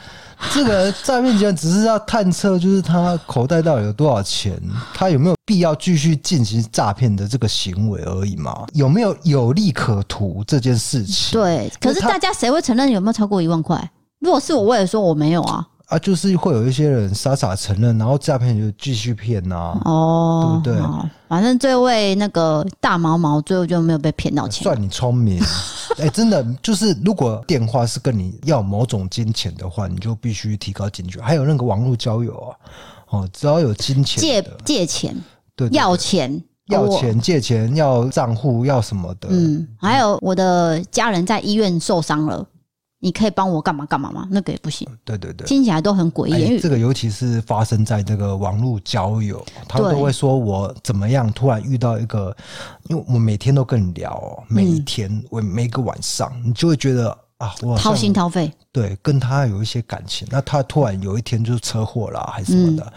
[0.53, 4.61] 这个诈骗集团只是要探测，就是他口袋到底有多少钱，
[4.93, 8.67] 他有没有必要继续进行诈骗的这个行为而已嘛？
[8.73, 11.39] 有没有有利可图这件事情？
[11.39, 13.89] 对，可是大家谁会承认有没有超过一万块？
[14.19, 15.65] 如果是我，我也说我没有啊。
[15.93, 21.11] 啊，就是会有一些人傻傻承认，然后诈骗就继续骗呐、啊，哦，对不对？
[21.29, 24.63] 反正这位那个大毛毛最后就没有被骗到钱。
[24.63, 25.39] 算你聪明，
[25.99, 31.21] 哎、欸，真的就是，如果电话是跟你要某种金钱的话，你就必须提高警觉。
[31.21, 32.57] 还有那个网络交友啊，
[33.11, 35.15] 哦，只要有金钱借借钱，
[35.55, 39.29] 对，要钱，要钱借钱，要账户，要什么的。
[39.31, 42.47] 嗯，还有我的家人在医院受伤了。
[43.05, 44.29] 你可以帮我干嘛干嘛吗？
[44.31, 44.89] 那个也不行。
[45.05, 46.33] 对对对，听起来都很诡异。
[46.35, 52.35] 欸，这个尤其是发生在这个网络交友，他都会说我怎么样，突然遇到一个，
[52.89, 60.29] 因为我每天都跟你聊，每一天，我每个晚上，你就会觉得啊，我掏心掏肺，对，跟他有一些感情。
[60.31, 62.85] 那他突然有一天就是车祸了，还是什么的。
[62.85, 62.93] 嗯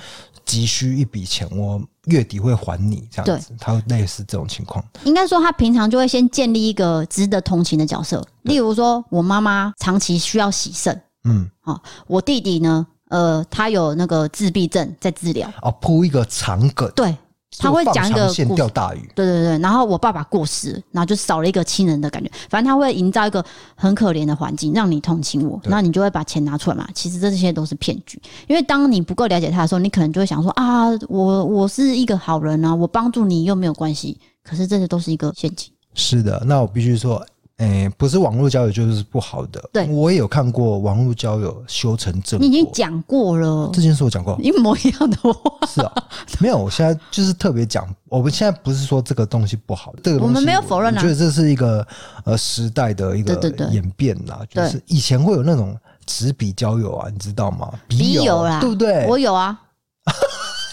[0.45, 4.83] 急需一笔钱，我月底会还你，这样子，他会类似这种情况。
[5.03, 17.15] 应该说，他平常就会先建立一个值得同情的角色，例如说，我妈妈长期需要洗肾，嗯，好，我弟弟呢，呃，他有那个自闭症在治疗，哦，铺一个长梗，对。
[17.59, 22.29] 他会讲一个线钓大鱼，对对对，然后我爸爸过世，然后就少了一个亲人的感觉。
[22.49, 23.43] 反正他会营造一个
[23.75, 26.87] 很可怜的环境，让你同情我，那你就会把钱拿出来嘛。
[26.93, 34.19] 其实这些都是骗局，因为当你不够了解他的时候，你可能就会想说啊，我我是一个好人啊，我帮助你又没有关系。
[34.43, 35.71] 可是这些都是一个陷阱。
[35.93, 37.25] 是的，那我必须说。
[37.57, 39.63] 哎、欸，不是网络交友就是不好的。
[39.71, 42.45] 对，我也有看过网络交友修成正果。
[42.45, 45.33] 你已经讲过了，这件事我讲过，一模一样的话。
[45.65, 45.93] 是啊，
[46.41, 50.97] 没有，我现在就是特别讲，我们现在不是说这个东西不好，这个东西我们没有否认啊。
[50.97, 51.87] 我觉得这是一个
[52.25, 53.33] 呃时代的一个
[53.71, 57.71] 演变啦，就是以前会有那种纸笔交友啊，你知道吗？
[57.87, 59.05] 笔友啦，对不对？
[59.07, 59.57] 我有啊，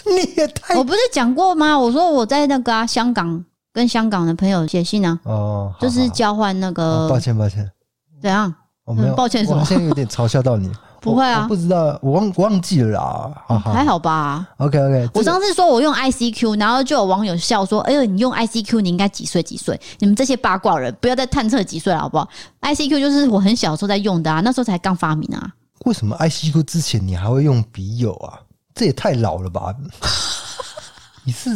[0.05, 0.75] 你也太……
[0.75, 1.79] 我不是讲过吗？
[1.79, 3.45] 我说我在那个啊香港。
[3.73, 6.83] 跟香港的朋友写信啊，哦，就是交换那个。
[6.83, 7.69] 哦、抱歉，抱歉。
[8.21, 8.53] 怎样？
[8.85, 9.59] 我没有，抱歉什么？
[9.59, 10.71] 我现在有点嘲笑到你。
[11.03, 13.43] 不会啊，不知道，我忘我忘记了啦。
[13.45, 14.47] 好好还好吧。
[14.55, 15.09] OK OK。
[15.15, 19.77] 我上次说我用 ICQ，然后就有网友笑说：“哎呦，你用 ICQ，你应该几岁几岁？
[19.99, 22.25] 你们这些八卦人，不要再探测几岁了，好不好
[22.61, 25.51] ？”ICQ 就是我很小的时候在用的啊，那时候才刚发明啊。
[25.83, 28.39] 为什么 ICQ 之前你还会用笔友啊？
[28.73, 29.73] 这也太老了吧！
[31.25, 31.49] 你是？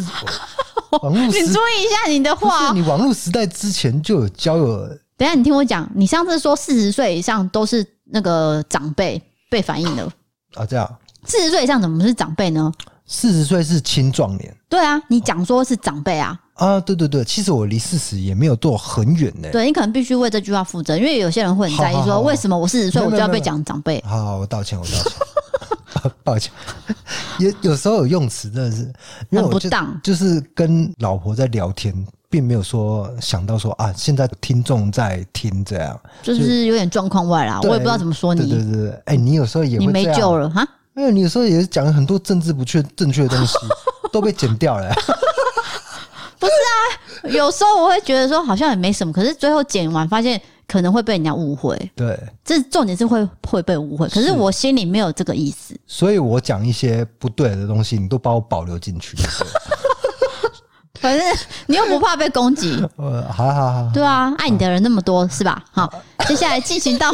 [0.91, 2.71] 网络，你注意一下你的话。
[2.73, 4.88] 你网络时代之前就有交友。
[5.17, 10.04] 等一下，你听我讲，你上次说四十岁以上都是那个长辈被反映的
[10.56, 10.65] 啊？
[10.65, 10.95] 这样，
[11.26, 12.71] 四十岁以上怎么是长辈呢？
[13.06, 14.56] 四十岁是青壮年。
[14.69, 16.39] 对啊，你讲说是长辈啊？
[16.54, 19.47] 啊，对对对，其实我离四十也没有多很远呢。
[19.52, 24.04] 对，你可能必须为这句话负责，因为有些人会很在意说，为什么我四十岁我就要被讲长辈？
[24.06, 25.12] 好好，我道歉，我道歉。
[26.23, 26.52] 抱歉，
[27.45, 28.84] 也有时候有用词真的是
[29.30, 31.93] 因为我就不当，就是跟老婆在聊天，
[32.30, 38.50] 并没有说想到说啊，现在听众在听这样，就是有点状况外啦，我也不知道怎么说你。
[38.50, 40.67] 对对对，哎、欸，你有时候也会你没救了哈？
[40.95, 43.56] 因为你有时候也是讲了很多政治不确 正确的东西，
[44.12, 44.93] 都被剪掉了。
[46.39, 50.41] 不是啊，有时候我会觉得说好像也没什么，可是最后剪完发现。
[50.67, 54.08] 可能会被人家误会，对，这重点是会会被误会。
[54.10, 59.15] 可是我心里没有这个意思，所以我讲一些不对的东西，你都把我保留进去。
[60.99, 61.25] 反正
[61.67, 65.63] 你又不怕被攻击， 呃，好好好，对啊，爱你的人那么多，是吧？
[65.71, 65.89] 好，
[66.27, 67.13] 接下来进行到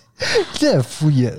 [0.54, 1.34] 这很敷衍。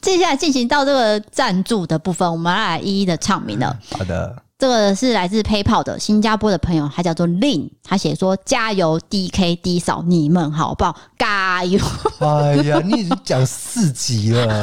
[0.00, 3.76] 接下来进行到这个赞助的部分，我们要来一一的唱名了。
[3.98, 4.42] 好的。
[4.58, 11.78] 这个是来自 PayPal 的新加坡的朋友，他叫做 Lin，他写说：“加油，DK D 嫂，你们好棒，加油！”
[12.20, 14.62] 哎呀， 你已经讲四集了，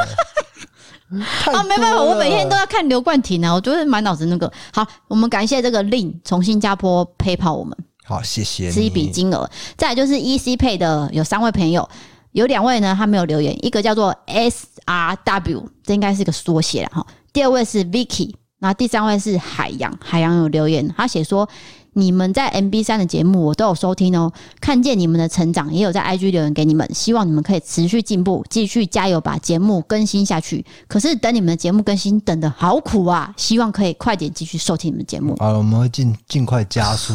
[1.46, 4.52] 啊，没办法，我每天都要看刘冠廷啊，我就是满脑子那个。
[4.74, 9.48] 好，我们感谢这个 Lin 从新加坡 PayPal 我们，好，谢谢，是一笔金额。
[9.78, 11.88] 再来就是 EC Pay 的有三位朋友，
[12.32, 17.06] 有两位呢，他没有留言，一个叫做 SRW，这应该是个缩写了哈。
[17.32, 18.34] 第二位是 Vicky。
[18.64, 21.50] 那第三位是海洋，海洋有留言，他写说
[21.92, 30.66] ：“你们在 MB 三的节目我都有收听哦，看见你们的成长，也有在 IG 留言给你们，希望你们可以持续进步，继续加油，把节目更新下去。
[30.88, 33.34] 可是等你们的节目更新，等的好苦啊！
[33.36, 35.36] 希望可以快点继续收听你们节目。
[35.40, 37.14] 好，我们会尽尽快加速。”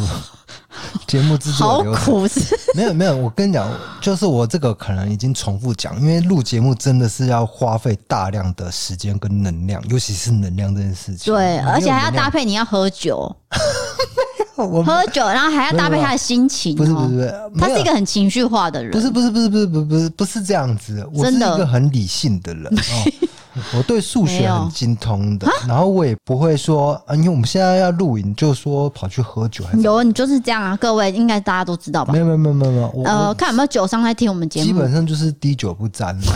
[1.07, 2.39] 节目制作流程好苦是
[2.75, 3.67] 没有没有，我跟你讲，
[4.01, 11.33] 就是我这个可能已经重复讲，因为录节目真的是要花费大量的时间跟能量，尤其是能量这件事情。
[11.33, 13.35] 对，而且还要搭配你要喝酒。
[14.55, 16.75] 我喝酒，然后还要搭配他的心情。
[16.75, 18.91] 不是不是不是，他是一个很情绪化的人。
[18.91, 22.65] 不是不是不是不是不是不是不是这样子，我是一个很理性的人。
[22.65, 23.11] 哦
[23.75, 29.81] 我对数学很精通的，然后我也不会说啊，因为我们现在要录影，就说跑去喝酒还是。
[29.81, 32.13] 有，你就是这样啊，各位应该大家都知道吧？
[32.13, 33.03] 没有没有没有没有。
[33.05, 34.65] 呃，看有没有酒商在听我们节目。
[34.67, 36.27] 基本上就是滴酒不沾的。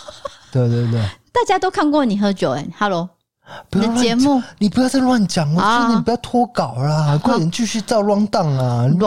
[0.50, 1.00] 对对对。
[1.32, 3.08] 大家都看过你喝酒哎，Hello。
[3.72, 9.04] 你的节目，你不要再乱讲了，啊、你不要脱稿啦，快点继续照 run down 啊不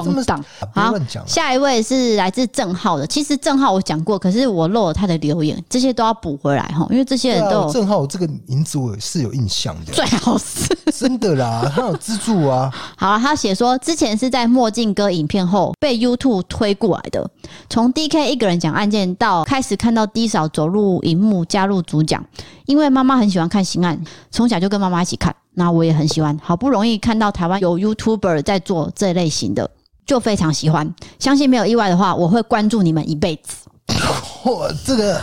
[0.79, 1.25] 要乱讲。
[1.25, 12.71] 下一位是来自郑浩的，其实郑浩我讲过，可是我漏了他的留言，这些都要补回来哈，因为这些人都郑浩这个名字我是有印象的，最好是真的啦，他有资助啊。
[12.97, 17.27] 好了，他写说之前是在墨镜哥影片后被 YouTube 推过来的，
[17.69, 22.23] 从 DK 一个人讲案件到开始看到 D 扫走入荧幕加入主讲。
[22.65, 23.99] 因为妈妈很喜欢看刑案，
[24.31, 26.37] 从小就跟妈妈一起看，那我也很喜欢。
[26.43, 29.69] 好不容易看到台湾有 YouTuber 在做这类型的，
[30.05, 30.93] 就非常喜欢。
[31.19, 33.67] 相信没有意外的话，我会关注你们一辈子。
[34.43, 35.21] 嚯， 这个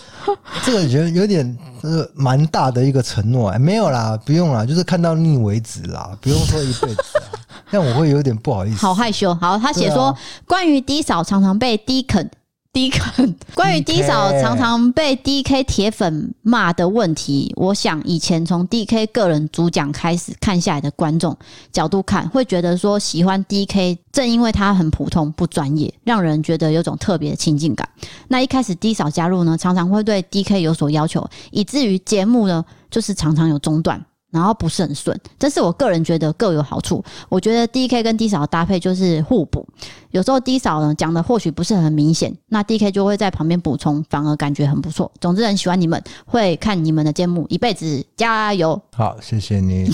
[0.64, 7.24] 这个有有点呃蛮大的一个承诺哎，没有啦，不用啦，就是看到腻为止啦，不用说一辈子啦。
[7.70, 9.34] 这样我会有点不好意思，好害羞。
[9.34, 12.30] 好，他写说、啊、关于低扫常常被低肯。
[12.76, 21.34] D 肯 关于 D 嫂常常被 DK 铁粉骂的问题，我想以前从 DK 个人主讲开始看下来的观众
[21.72, 27.88] 角度看，会觉得说喜欢 DK，正因为他很普通不专业，让人觉得有种特别的亲近感。
[28.28, 34.04] 那一开始 D 嫂加入呢，常常会对 DK 有所要求，以至于节目呢就是常常有中断。
[34.36, 37.02] 然后不是很顺，这是我个人觉得各有好处。
[37.30, 39.66] 我觉得 D K 跟 D 嫂的搭配就是互补，
[40.10, 45.10] 有时候 D 嫂呢讲的或许不是很明显，那 D K 就会在旁边补充，反而感觉很不错。
[45.20, 48.78] 总之很喜欢你们，会看你们的节目，一辈子加油！
[48.94, 49.90] 好，谢谢你，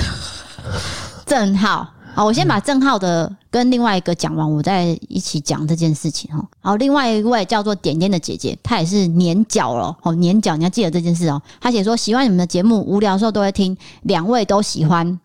[1.25, 2.02] 正好。
[2.15, 6.47] 好，我先把郑浩的跟另外一个讲完，我再一起讲这件事情哈。
[6.61, 11.41] 好，另外一位叫做点点的姐姐，她也是年脚了哦，年脚，你要记得这件事哦。
[11.61, 15.19] 她写说喜欢你们的节目，无聊的时候都会听，两位都喜欢。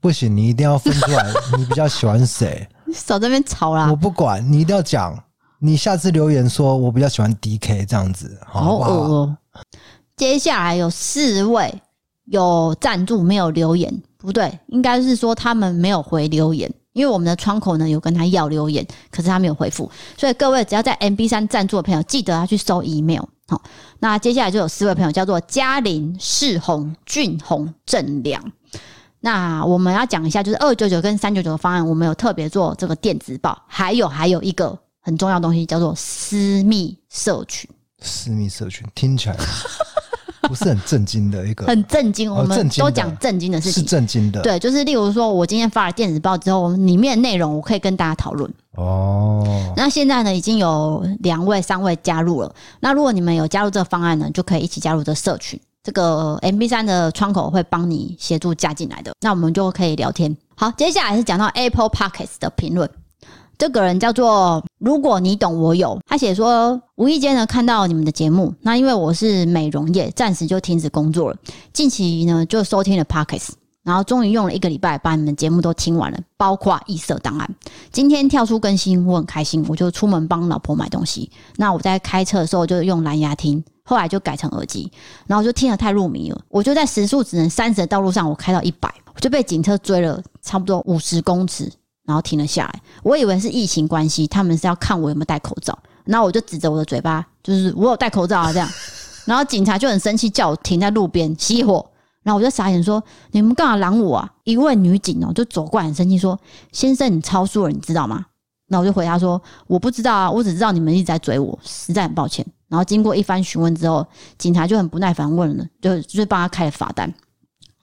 [0.00, 1.26] 不行，你一定要分出来，
[1.58, 2.68] 你比较喜欢谁？
[2.94, 3.88] 少这边吵啦！
[3.90, 5.16] 我不管，你一定要讲。
[5.62, 8.90] 你下次留言说我比较喜欢 DK 这样子，好不好？
[8.92, 9.36] 哦，
[10.16, 11.82] 接下来有四位
[12.26, 14.02] 有赞助，没有留言。
[14.20, 19.90] 不对，应该是说他们没有回留言，因为我们的窗口呢有跟他要留言，可是他没有回复。
[20.16, 23.22] 所以各位只要在 MB3 赞助的朋友，记得要去收 email。
[23.48, 23.60] 好，
[23.98, 28.52] 那接下来就有四位朋友叫做嘉玲、世宏、俊宏、正良。
[29.20, 37.68] 那我们要讲一下，就是二九九跟三九九的方案，我们有特别做这个电子报，还有还有一个很重要的东西叫做私密社群。
[38.00, 39.36] 私密社群听起来。
[40.50, 42.28] 不是很震惊的一个，很震惊。
[42.28, 44.42] 我们都讲震惊的事情，是震惊的。
[44.42, 48.52] 对，就是例如说，我今天发了电子报之后，我们里面的内容我可以跟大家讨论。
[48.72, 52.52] 哦，那现在呢，已经有两位、三位加入了。
[52.80, 55.60] 那如果你们有加入这个方案呢，就可以一起加入这个社群。
[55.84, 60.36] 这个 MB 三的窗口会帮你协助加进来的，那我们就可以聊天。
[60.56, 62.90] 好，接下来是讲到 Apple Podcasts 的评论。
[63.60, 71.36] 这个人叫做如果你懂我有，他写说无意间呢看到你们的节目，那因为我是美容业，暂时就停止工作了。
[71.70, 73.50] 近期呢就收听了 Podcast，
[73.82, 77.54] 然后终于用了一个礼拜把你们节目都听完了，包括异色档案。
[77.92, 81.30] 今天跳出更新，我很开心，我就出门帮老婆买东西。
[81.56, 84.90] 那我在开车的时候就用蓝牙听，后来就改成耳机，
[85.26, 91.70] 然后就听得太入迷了，我就在时速只能三十的道路上，我开到一百，我就被警车追了差不多五十公尺。
[92.06, 95.78] 然后停了下来，我以为是疫情关系，他们是要看我有没有戴口罩。
[96.04, 98.68] 然后我就指着我的嘴巴，就是我有戴口罩啊，这样。
[99.26, 101.86] 然后警察就很生气，叫我停在路边熄火。
[102.22, 106.38] 然后我就傻眼说：“你们干嘛拦我啊？”一位女警哦，就走过来很生气说
[106.72, 108.26] ：“先生，你超速了，你知道吗？”
[108.68, 117.12] 那我就回答说：“我不知道啊，我只知道你们一直在追我，实在很抱歉。”然后经过一番询问之后，警察就很不耐烦问了，就就是帮他开了罚单。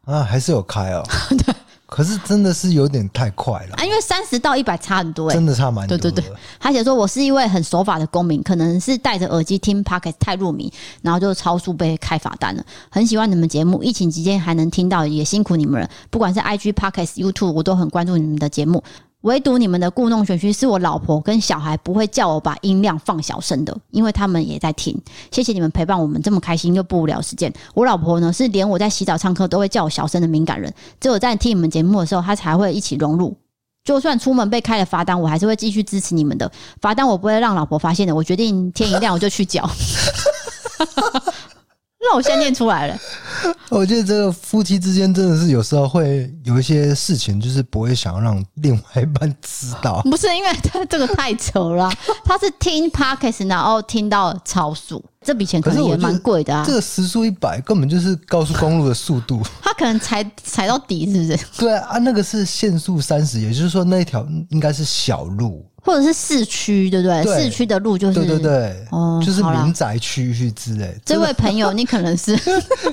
[0.05, 1.03] 啊，还是有开哦。
[1.29, 1.55] 对。
[1.87, 3.83] 可是真的是有点太快了啊！
[3.83, 5.97] 因为三十到一百差很多，欸，真的差蛮多。
[5.97, 10.71] 对对对，他写说我是一位很守法的公民，可能是戴着耳机听 p o c k e t 太入迷，
[11.01, 12.63] 然后就超速被开罚单了。
[12.89, 15.89] 很喜欢你们节目，疫情期间还能听到，也辛苦你们了。
[16.09, 18.83] 不管是 IG、p o c k e t、YouTube，我都很关注你们的节目。
[19.21, 24.95] 唯独你们的故弄玄虚，是我老婆跟小孩不会叫我把音量放小声的，因为他们也在听。
[25.31, 27.51] 谢谢你们陪伴我们这么开心又不无聊时间。
[27.73, 33.35] 我老婆呢，是连我在洗澡唱歌都会叫我小声的敏感人，只有在听你们节目的时候，她才会一起融入。
[33.83, 36.51] 就算出门被开了罚单，我还是会继续支持你们的。
[36.81, 38.13] 罚单我不会让老婆发现的。
[38.13, 39.69] 我决定天一亮我就去缴。
[42.09, 42.97] 那我先念出来了。
[43.69, 50.01] 我觉得这个夫妻之间真的是有时候会有一些事情，就是不会想要让另外一半知道。
[50.09, 51.91] 不是因为他这个太扯了，
[52.23, 56.63] 他是听 Podcast 然后听到超速，这笔钱可能也蛮贵的啊。
[56.65, 61.39] 这个时速一百根本就是高速公路的速度， 他可能踩踩到底是不是？
[61.57, 65.65] 对啊，那个是限速三十，也就是说那一条应该是小路。
[65.87, 67.23] 或者是市区，对不对？
[67.23, 70.93] 对市区的路就是对对对，哦，就是民宅区域之类。
[71.05, 72.35] 这位朋友，你可能是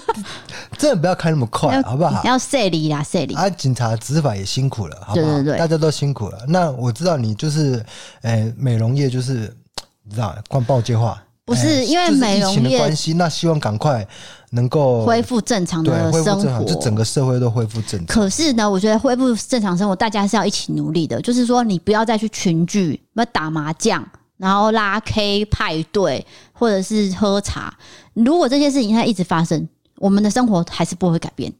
[0.79, 2.23] 真的不要开那么快，好不好？
[2.25, 3.35] 要设立啦，设立。
[3.35, 5.27] 啊，警察执法也辛苦了，好不好？
[5.27, 6.39] 对对对，大家都辛苦了。
[6.47, 7.85] 那我知道你就是，
[8.23, 9.53] 诶、欸，美容业就是，
[10.05, 11.21] 你知道，关报接话。
[11.47, 14.07] 不是因为美容业的关系，那希望赶快
[14.51, 18.07] 能够恢复正常的生活，就整个社会都恢复正常。
[18.07, 21.21] 可是呢，我觉得恢复正常生活，大家是要一起努力的。
[21.21, 24.03] 就是说，你不要再去群聚，要打麻将，
[24.39, 27.77] 然后拉 K 派对，或者是喝茶。
[28.15, 29.69] 如果这件事情它一直发生，
[29.99, 31.53] 我们的生活还是不会改变。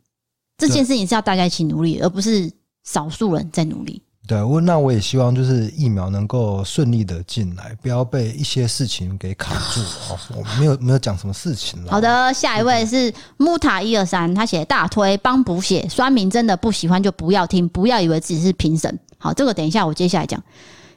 [0.57, 2.51] 这件事情是要大家一起努力，而不是
[2.85, 4.01] 少数人在努力。
[4.27, 10.19] 对，我那我也希望就是疫苗能够顺利的进来，不要被一些事情给卡住 哦。
[10.35, 11.93] 我没有没有讲什么事情了。
[11.93, 18.99] 好的，下一位是木塔一二三，他写大推帮补写，酸民真的不喜欢就不要听，不要以为自己是评审。
[19.19, 20.43] 好，这个等一下我接下来讲。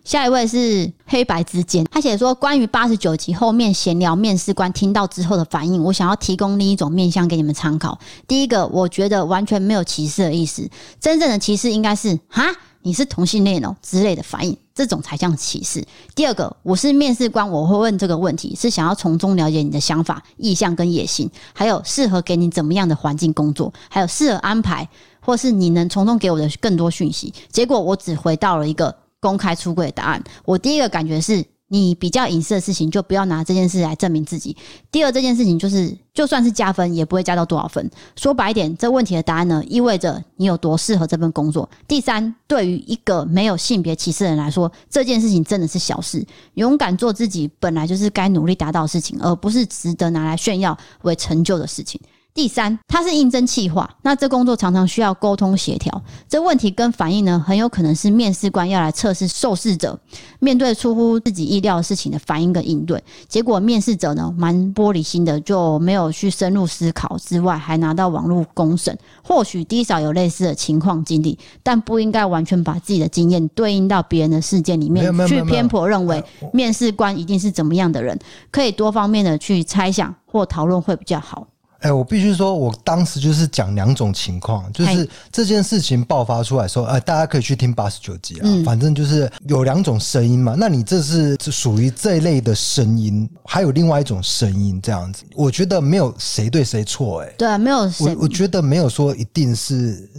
[0.06, 8.00] 下一位是黑白之间，他写说关于八十九集后面闲聊面试官听到之后的反应，我想要提供另一种面向给你们参考。
[8.26, 10.70] 第一个，我觉得完全没有歧视的意思，
[11.02, 12.46] 真正的歧视应该是哈。
[12.82, 15.86] 你是同性恋哦之类的反应，这种才像歧视。
[16.16, 24.88] 第二个，我是面试官，我会问这个问题，是想要从中了解你的想法、意向跟野心，还有适合给你怎么样的环境工作，还有适合安排，
[25.20, 27.34] 或是你能从中给我的更多讯息。
[27.52, 30.24] 结果我只回到了一个公开出柜的答案。
[30.46, 31.46] 我第一个感觉是。
[31.70, 34.56] 你比较隐私的事情，就不要拿这件事来证明自己。
[34.92, 37.90] 第二，这件事情就是，就算是加分，也不会加到多少分。
[38.16, 41.70] 说白一点，这问题的答案呢，意味着你有多适合这份工作。
[41.88, 46.26] 第三，对于一个没有性别歧视的人来说，这件事情真的是小事。
[46.54, 52.00] 勇敢做自己，本来就是该努力达到的事情，而不是值得拿来炫耀为成就的事情。
[52.38, 56.04] 第三，它是应征企划，那这工作常常需要沟通协调。
[56.30, 60.00] 这问题跟反应呢，很有可能是面试官要来测试受试者
[60.38, 63.04] 面对出乎自己意料的事情的反应跟应对。
[63.28, 68.96] 结果面试者呢，蛮玻璃心的，就没有去深入思考，之外还拿到网络公审。
[69.24, 76.24] 或许低少有类似的情况经历，但不应该完全把自己的经验对应到别人的事件里面去偏颇，认为
[76.54, 78.16] 面试官一定是怎么样的人。
[78.52, 81.48] 可以多方面的去猜想或讨论会比较好。
[81.80, 90.56] 哎、欸，我必须说，我当时就是讲两种情况，就是这件事情爆发出来说，哎、呃，大家可以去听八十九集啊，嗯、反正就是有两种声音嘛。
[90.58, 100.10] 那你这是属于这一类的声音，还有另外一种声音这样子，我觉得没有谁对谁错，哎，对啊，没有谁，我我觉得没有说一定是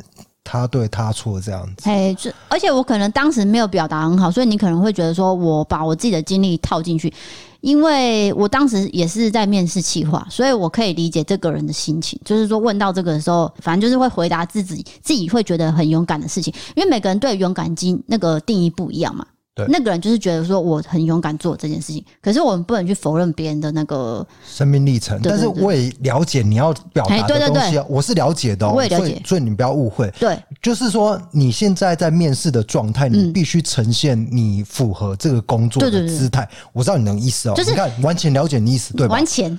[0.51, 1.91] 他对他错这样子。
[1.91, 7.13] 哎，就而且我可能当时没有表达很好，所以你可能会觉得说我把我自己的经历套进去。
[7.61, 12.19] 因为我当时也是在面试企划，所以我可以理解这个人的心情。
[12.25, 16.55] 就是说，问到这个的时候，反正就是会回答自己自己会觉得很勇敢的事情。
[16.77, 19.27] 因为每个人对勇敢经那个定义不一样嘛。
[19.59, 25.19] 对，那个人就是觉得说我很勇敢做这件事情，可是我们不能去否认别人的那个生命历程。
[25.21, 30.09] 但是我也了解你要表达的东西，对对对，我是了解的，我也了解，所以所以你不要误会。
[30.21, 36.49] 对，就是说你现在在面试的状态，你必须呈现你符合这个工作的姿态。
[36.73, 39.15] 我知道你能意思哦，就是你看完全了解你意思，对吧？
[39.15, 39.51] 完全，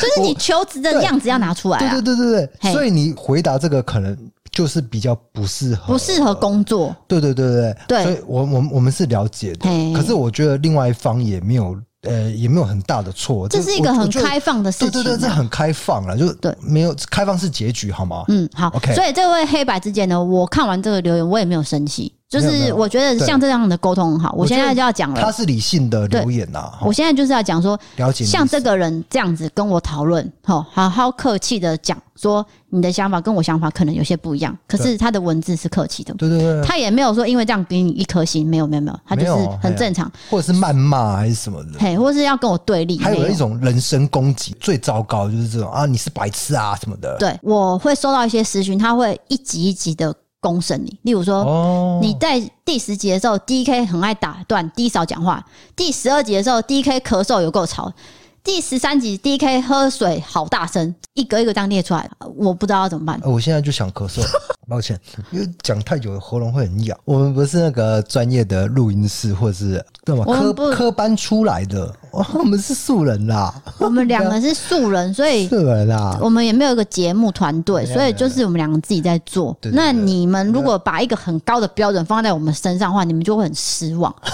[0.00, 1.78] 就是你求职的样子要拿出来。
[1.80, 4.16] 对对对对对，所以你回答这个可能。
[4.50, 6.94] 就是比较不适合，不适合工作。
[7.06, 9.68] 对对对对对，所以我我我们是了解的。
[9.94, 13.48] 可是我觉得另外一方也没有，呃，也没有很大的错。
[13.48, 14.90] 这是一个很开放的事情。
[14.90, 18.24] 对对对，这很开放了，就对，没有开放是结局，好吗？
[18.28, 18.68] 嗯，好。
[18.68, 18.94] OK。
[18.94, 22.12] 所以这位黑白之间呢，我看完这个留言，我也没有生气。
[22.28, 25.22] 就是我觉得像这样的沟通很好，我现在就要讲了。
[25.22, 50.12] 他是理性的留言呐，我现在就是要讲说，了解像这个人这样子跟我讨论，好好好客气的讲说你的想法跟我想法可能有些不一样，可是他的文字是客气的，对对对，他也没有说因为这样给你一颗心，没有没有没有，他就是很正常，或者是谩骂还是什么的，嘿，或是要跟我对立，还有一种人身攻击，最糟糕就是这种啊，你是白痴啊什么的，对，我会收到一些私讯，他会一集一集的。
[50.46, 55.40] 公审你，例如说，你在第十集的时候，DK 很爱打断 D 嫂讲话；
[55.74, 57.90] 第十二集的时候，DK 咳嗽有够吵；
[58.46, 63.20] 第十三集，DK 喝水好大声，一格一格这样列出来，我不知道要怎么办。
[63.24, 64.24] 我现在就想咳嗽，
[64.68, 64.98] 抱歉，
[65.32, 66.96] 因为讲太久喉咙会很痒。
[67.04, 70.24] 我们不是那个专业的录音室，或者是对吗？
[70.24, 73.52] 科科班出来的， 我们是素人啦。
[73.78, 79.58] 我们两个是素人，所以素人啊，我们也没有一个节目团队，所以就是我们两个自己在做。
[79.72, 84.14] 那你们如果把一个很高的标准放在我们身上的话，你们就会很失望。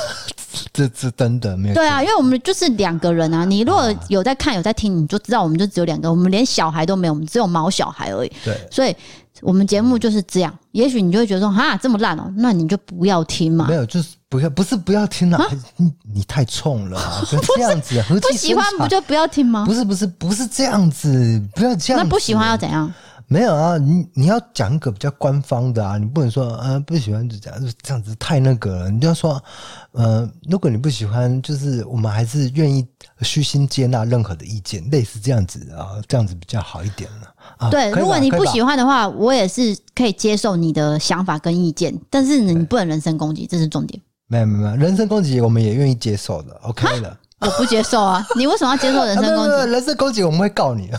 [0.73, 3.45] 这这真的没有对啊，因为我们就是两个人啊。
[3.45, 8.33] 你如果有在看有在听，你就知道我们就只有两个，我们连小孩都没有，我们只有毛小孩而已。
[8.45, 8.95] 对，所以
[9.41, 10.53] 我们节目就是这样。
[10.73, 13.67] 也许你就会觉得说，哈，这么烂哦，那你就不要听嘛。
[13.69, 15.47] 没有，就是不要，不是不要听了，啊，
[15.77, 17.01] 你你太冲了，
[17.31, 19.65] 就这样子，不喜欢不就不要听吗？
[19.67, 22.03] 不是不是不是这样子，不要这样。
[22.03, 22.93] 那不喜欢要怎样？
[23.33, 28.91] 没有啊，你你要讲一个比较官方的啊，你不能说呃不喜欢就这样，这样子太那个了。
[28.91, 29.43] 你就要说，
[29.93, 32.87] 呃，如果你不喜欢，就是我们还是愿意
[33.23, 37.71] 虚心接纳任何的意见，类似这样子啊，这样子比较好一点了啊。
[37.71, 43.99] 对，如果你不喜欢的话，我也是可以接受你的想法跟意见，但是你不能人身攻击，这是重点。
[44.27, 47.17] 没有没有没有，人身攻击我们也愿意接受的，OK 的。
[47.43, 48.27] 我不接受啊！
[48.37, 49.53] 你为什么要接受人身攻击？
[49.53, 50.91] 啊、人身攻击我们会告你，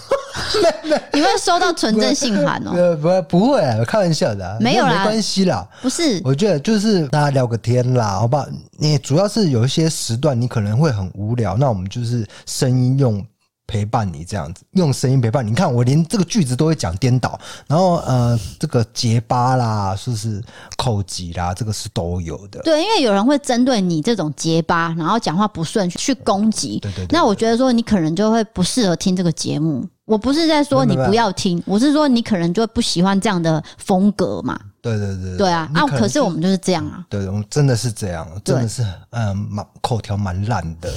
[1.14, 2.98] 你会收到纯正信函哦。
[3.02, 5.66] 不不会，开玩笑的，没有啦，没关系啦。
[5.82, 8.46] 不是，我觉得就是大家聊个天啦，好不好？
[8.78, 13.26] 你主要是有一些时段你可能会很无聊，那我们就是声音用。
[13.66, 15.49] 陪伴你这样子，用声音陪伴你。
[15.49, 20.43] 你看，我连这个句子都会讲颠倒，然后呃，这个结巴啦，是不是
[20.78, 22.61] 口疾啦，这个是都有的。
[22.61, 26.80] 对，因为有人会针对你这种结巴，然后讲话不顺去攻击。
[26.80, 27.18] 对对对。
[27.18, 29.88] 那我觉得说你可能就会不适合听这个节目。
[30.05, 34.59] 我不是在说你不要听，我是说你可能就不喜欢这样的风格嘛。
[34.82, 35.38] 对对对。
[35.38, 37.05] 对啊，啊，可是我们就是这样啊。
[37.09, 40.91] 对，我们真的是这样，真的是嗯，蛮口条蛮烂的。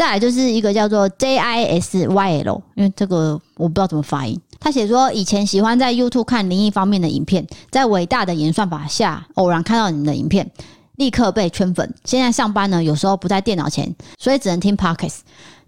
[0.00, 4.40] 再来就是一个叫做 J I S Y L，因为这个我不知道怎么发音。
[4.58, 10.50] 他写说，以前喜欢在 YouTube 看灵异方面的影片，在伟大的演算法下偶然看到你们的影片，
[10.96, 11.94] 立刻被圈粉。
[12.06, 15.18] 现在上班呢，有时候不在电脑前，所以只能听 Podcast。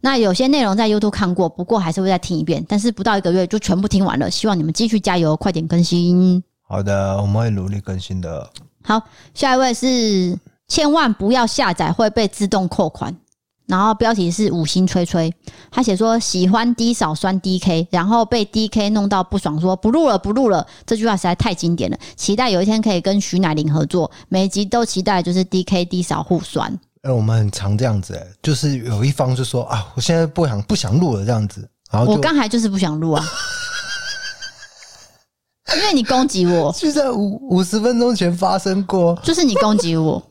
[0.01, 2.65] 那有些内容在 YouTube 看过，不过还是会再听一遍。
[2.67, 4.31] 但是不到一个月就全部听完了。
[4.31, 6.43] 希望你们继续加油，快点更新。
[6.67, 8.49] 好的，我们会努力更新的。
[8.83, 9.03] 好，
[9.35, 13.15] 下一位是千万不要下载，会被自动扣款。
[13.67, 15.33] 然后标题是五星吹吹，
[15.71, 20.67] 他写说喜欢 D 少酸 DK，然后被 DK 弄到不爽，说不录了不录了。
[20.85, 26.79] 这句话实在太经典了，期待有一天可以跟徐乃麟合作，每集都期待就是 DK D 少互酸。
[27.03, 33.25] 哎，我们很常这样子，哎，就是有一方就说啊，我现在不想不想录了这样子，然后我刚才就是不想录啊，
[35.77, 40.23] 因为你攻击我， 就在五五十分钟前发生过，就是你攻击我。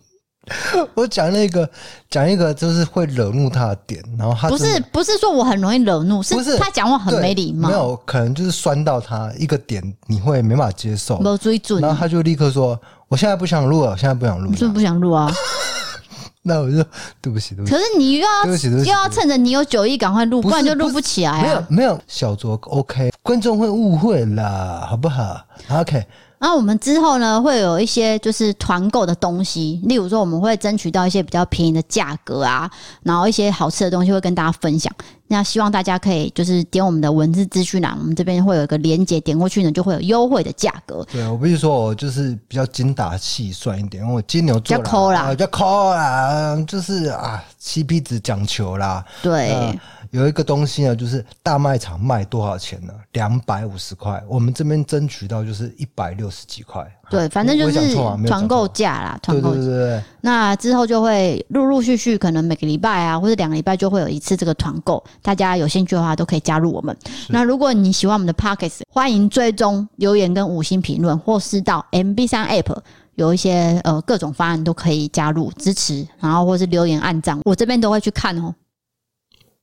[0.93, 1.69] 我讲那个，
[2.09, 15.31] 讲一个就是会惹怒他的点，然后他不是不是说我很容易惹怒，是他讲话很没礼貌，没有可能就是酸到他一个点，你会没办法接受，没有追准，然后他就立刻说：“我现在不想录了，我现在不想录。”是不想录啊？
[16.43, 16.83] 那我就
[17.21, 17.71] 对不起，对不起。
[17.71, 21.41] 可是你又要又要趁着你有酒意赶快录，不然就录不起来啊！
[21.41, 25.39] 没有没有，小卓 OK，观众会误会啦，好不好
[25.69, 26.03] ？OK。
[26.41, 32.69] 那我们之后呢，会有一些就是团购的东西，例如说我们会争取到一些比较便宜的价格啊，
[33.03, 34.91] 然后一些好吃的东西会跟大家分享。
[35.31, 41.07] 那希望大家可以就是点我们的文字资讯栏，我们这边会有一个连接，点过去呢就会有优惠的价格。
[41.09, 49.79] 对，我必须说，我就是比较精打细算一点，因为我金牛座比较抠啦，比较抠啦，就是啊，CP 值讲求啦，对。
[50.09, 52.93] 有一个东西呢，就是大卖场卖多少钱呢？
[53.13, 56.85] 两百五十块，我们这边争取到就是一百六十几块。
[57.11, 57.93] 对，反正就是
[58.25, 59.55] 团购价啦，团购价。
[59.57, 60.03] 对对对对。
[60.21, 65.03] 那之后就会陆陆续续，可能每个礼拜啊，或者两个礼拜就会有一次这个团购。
[65.21, 66.95] 大家有兴趣的话，都可以加入我们。
[67.29, 72.77] 那如果你喜欢我们的 Podcast，欢迎追踪留言跟五星评论，或是到 MB 三 App
[73.15, 78.55] 有一些呃各种方案都可以加入支持，然后或是留言按赞，我这边都会去看哦。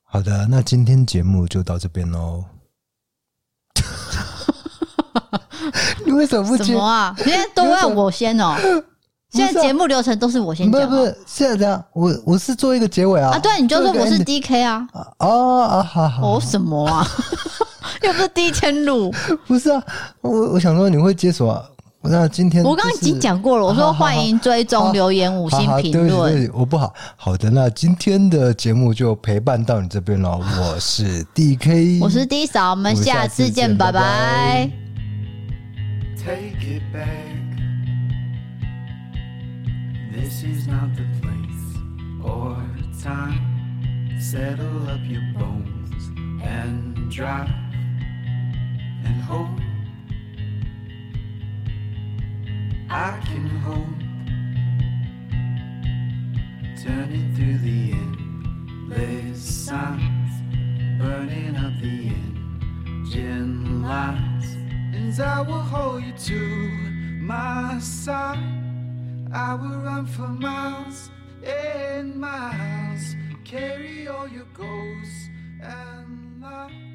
[0.02, 2.44] 好的，那今天节目就到这边喽。
[6.12, 6.64] 你为什么不接？
[6.64, 7.14] 什么啊？
[7.18, 8.56] 现在都要我先哦。
[9.30, 10.72] 现在节目流程都是我先讲。
[10.72, 13.32] 不是，不是，现在这样，我我是做一个结尾啊。
[13.32, 14.88] 啊，对，你就说我是 DK 啊。
[15.18, 16.26] 哦啊，好好。
[16.26, 17.06] 哦什么啊？
[18.02, 19.12] 又不是第一天录。
[19.46, 19.82] 不是啊，
[20.22, 21.62] 我我想说你会接什么？
[22.00, 26.50] 那今天、就是、我刚刚已经讲过了，我说欢迎追踪留言五星评论。
[26.54, 30.38] 我不好，好的，那今天的节目就陪伴到你这边了。
[30.38, 34.87] 我是 DK，我是 D 嫂，我们下次见，拜拜。
[36.28, 37.40] take it back.
[40.12, 41.68] This is not the place
[42.22, 42.54] or
[43.02, 43.40] time.
[44.20, 46.10] Settle up your bones
[46.42, 47.48] and drive
[49.06, 49.58] and hope.
[52.90, 53.98] I can hope.
[56.84, 60.32] Turning through the endless signs,
[61.00, 62.12] burning up the
[62.84, 64.28] engine lights.
[64.98, 66.40] Cause I will hold you to
[67.20, 68.42] my side.
[69.32, 71.10] I will run for miles
[71.44, 73.14] and miles.
[73.44, 75.28] Carry all your ghosts
[75.62, 76.87] and lies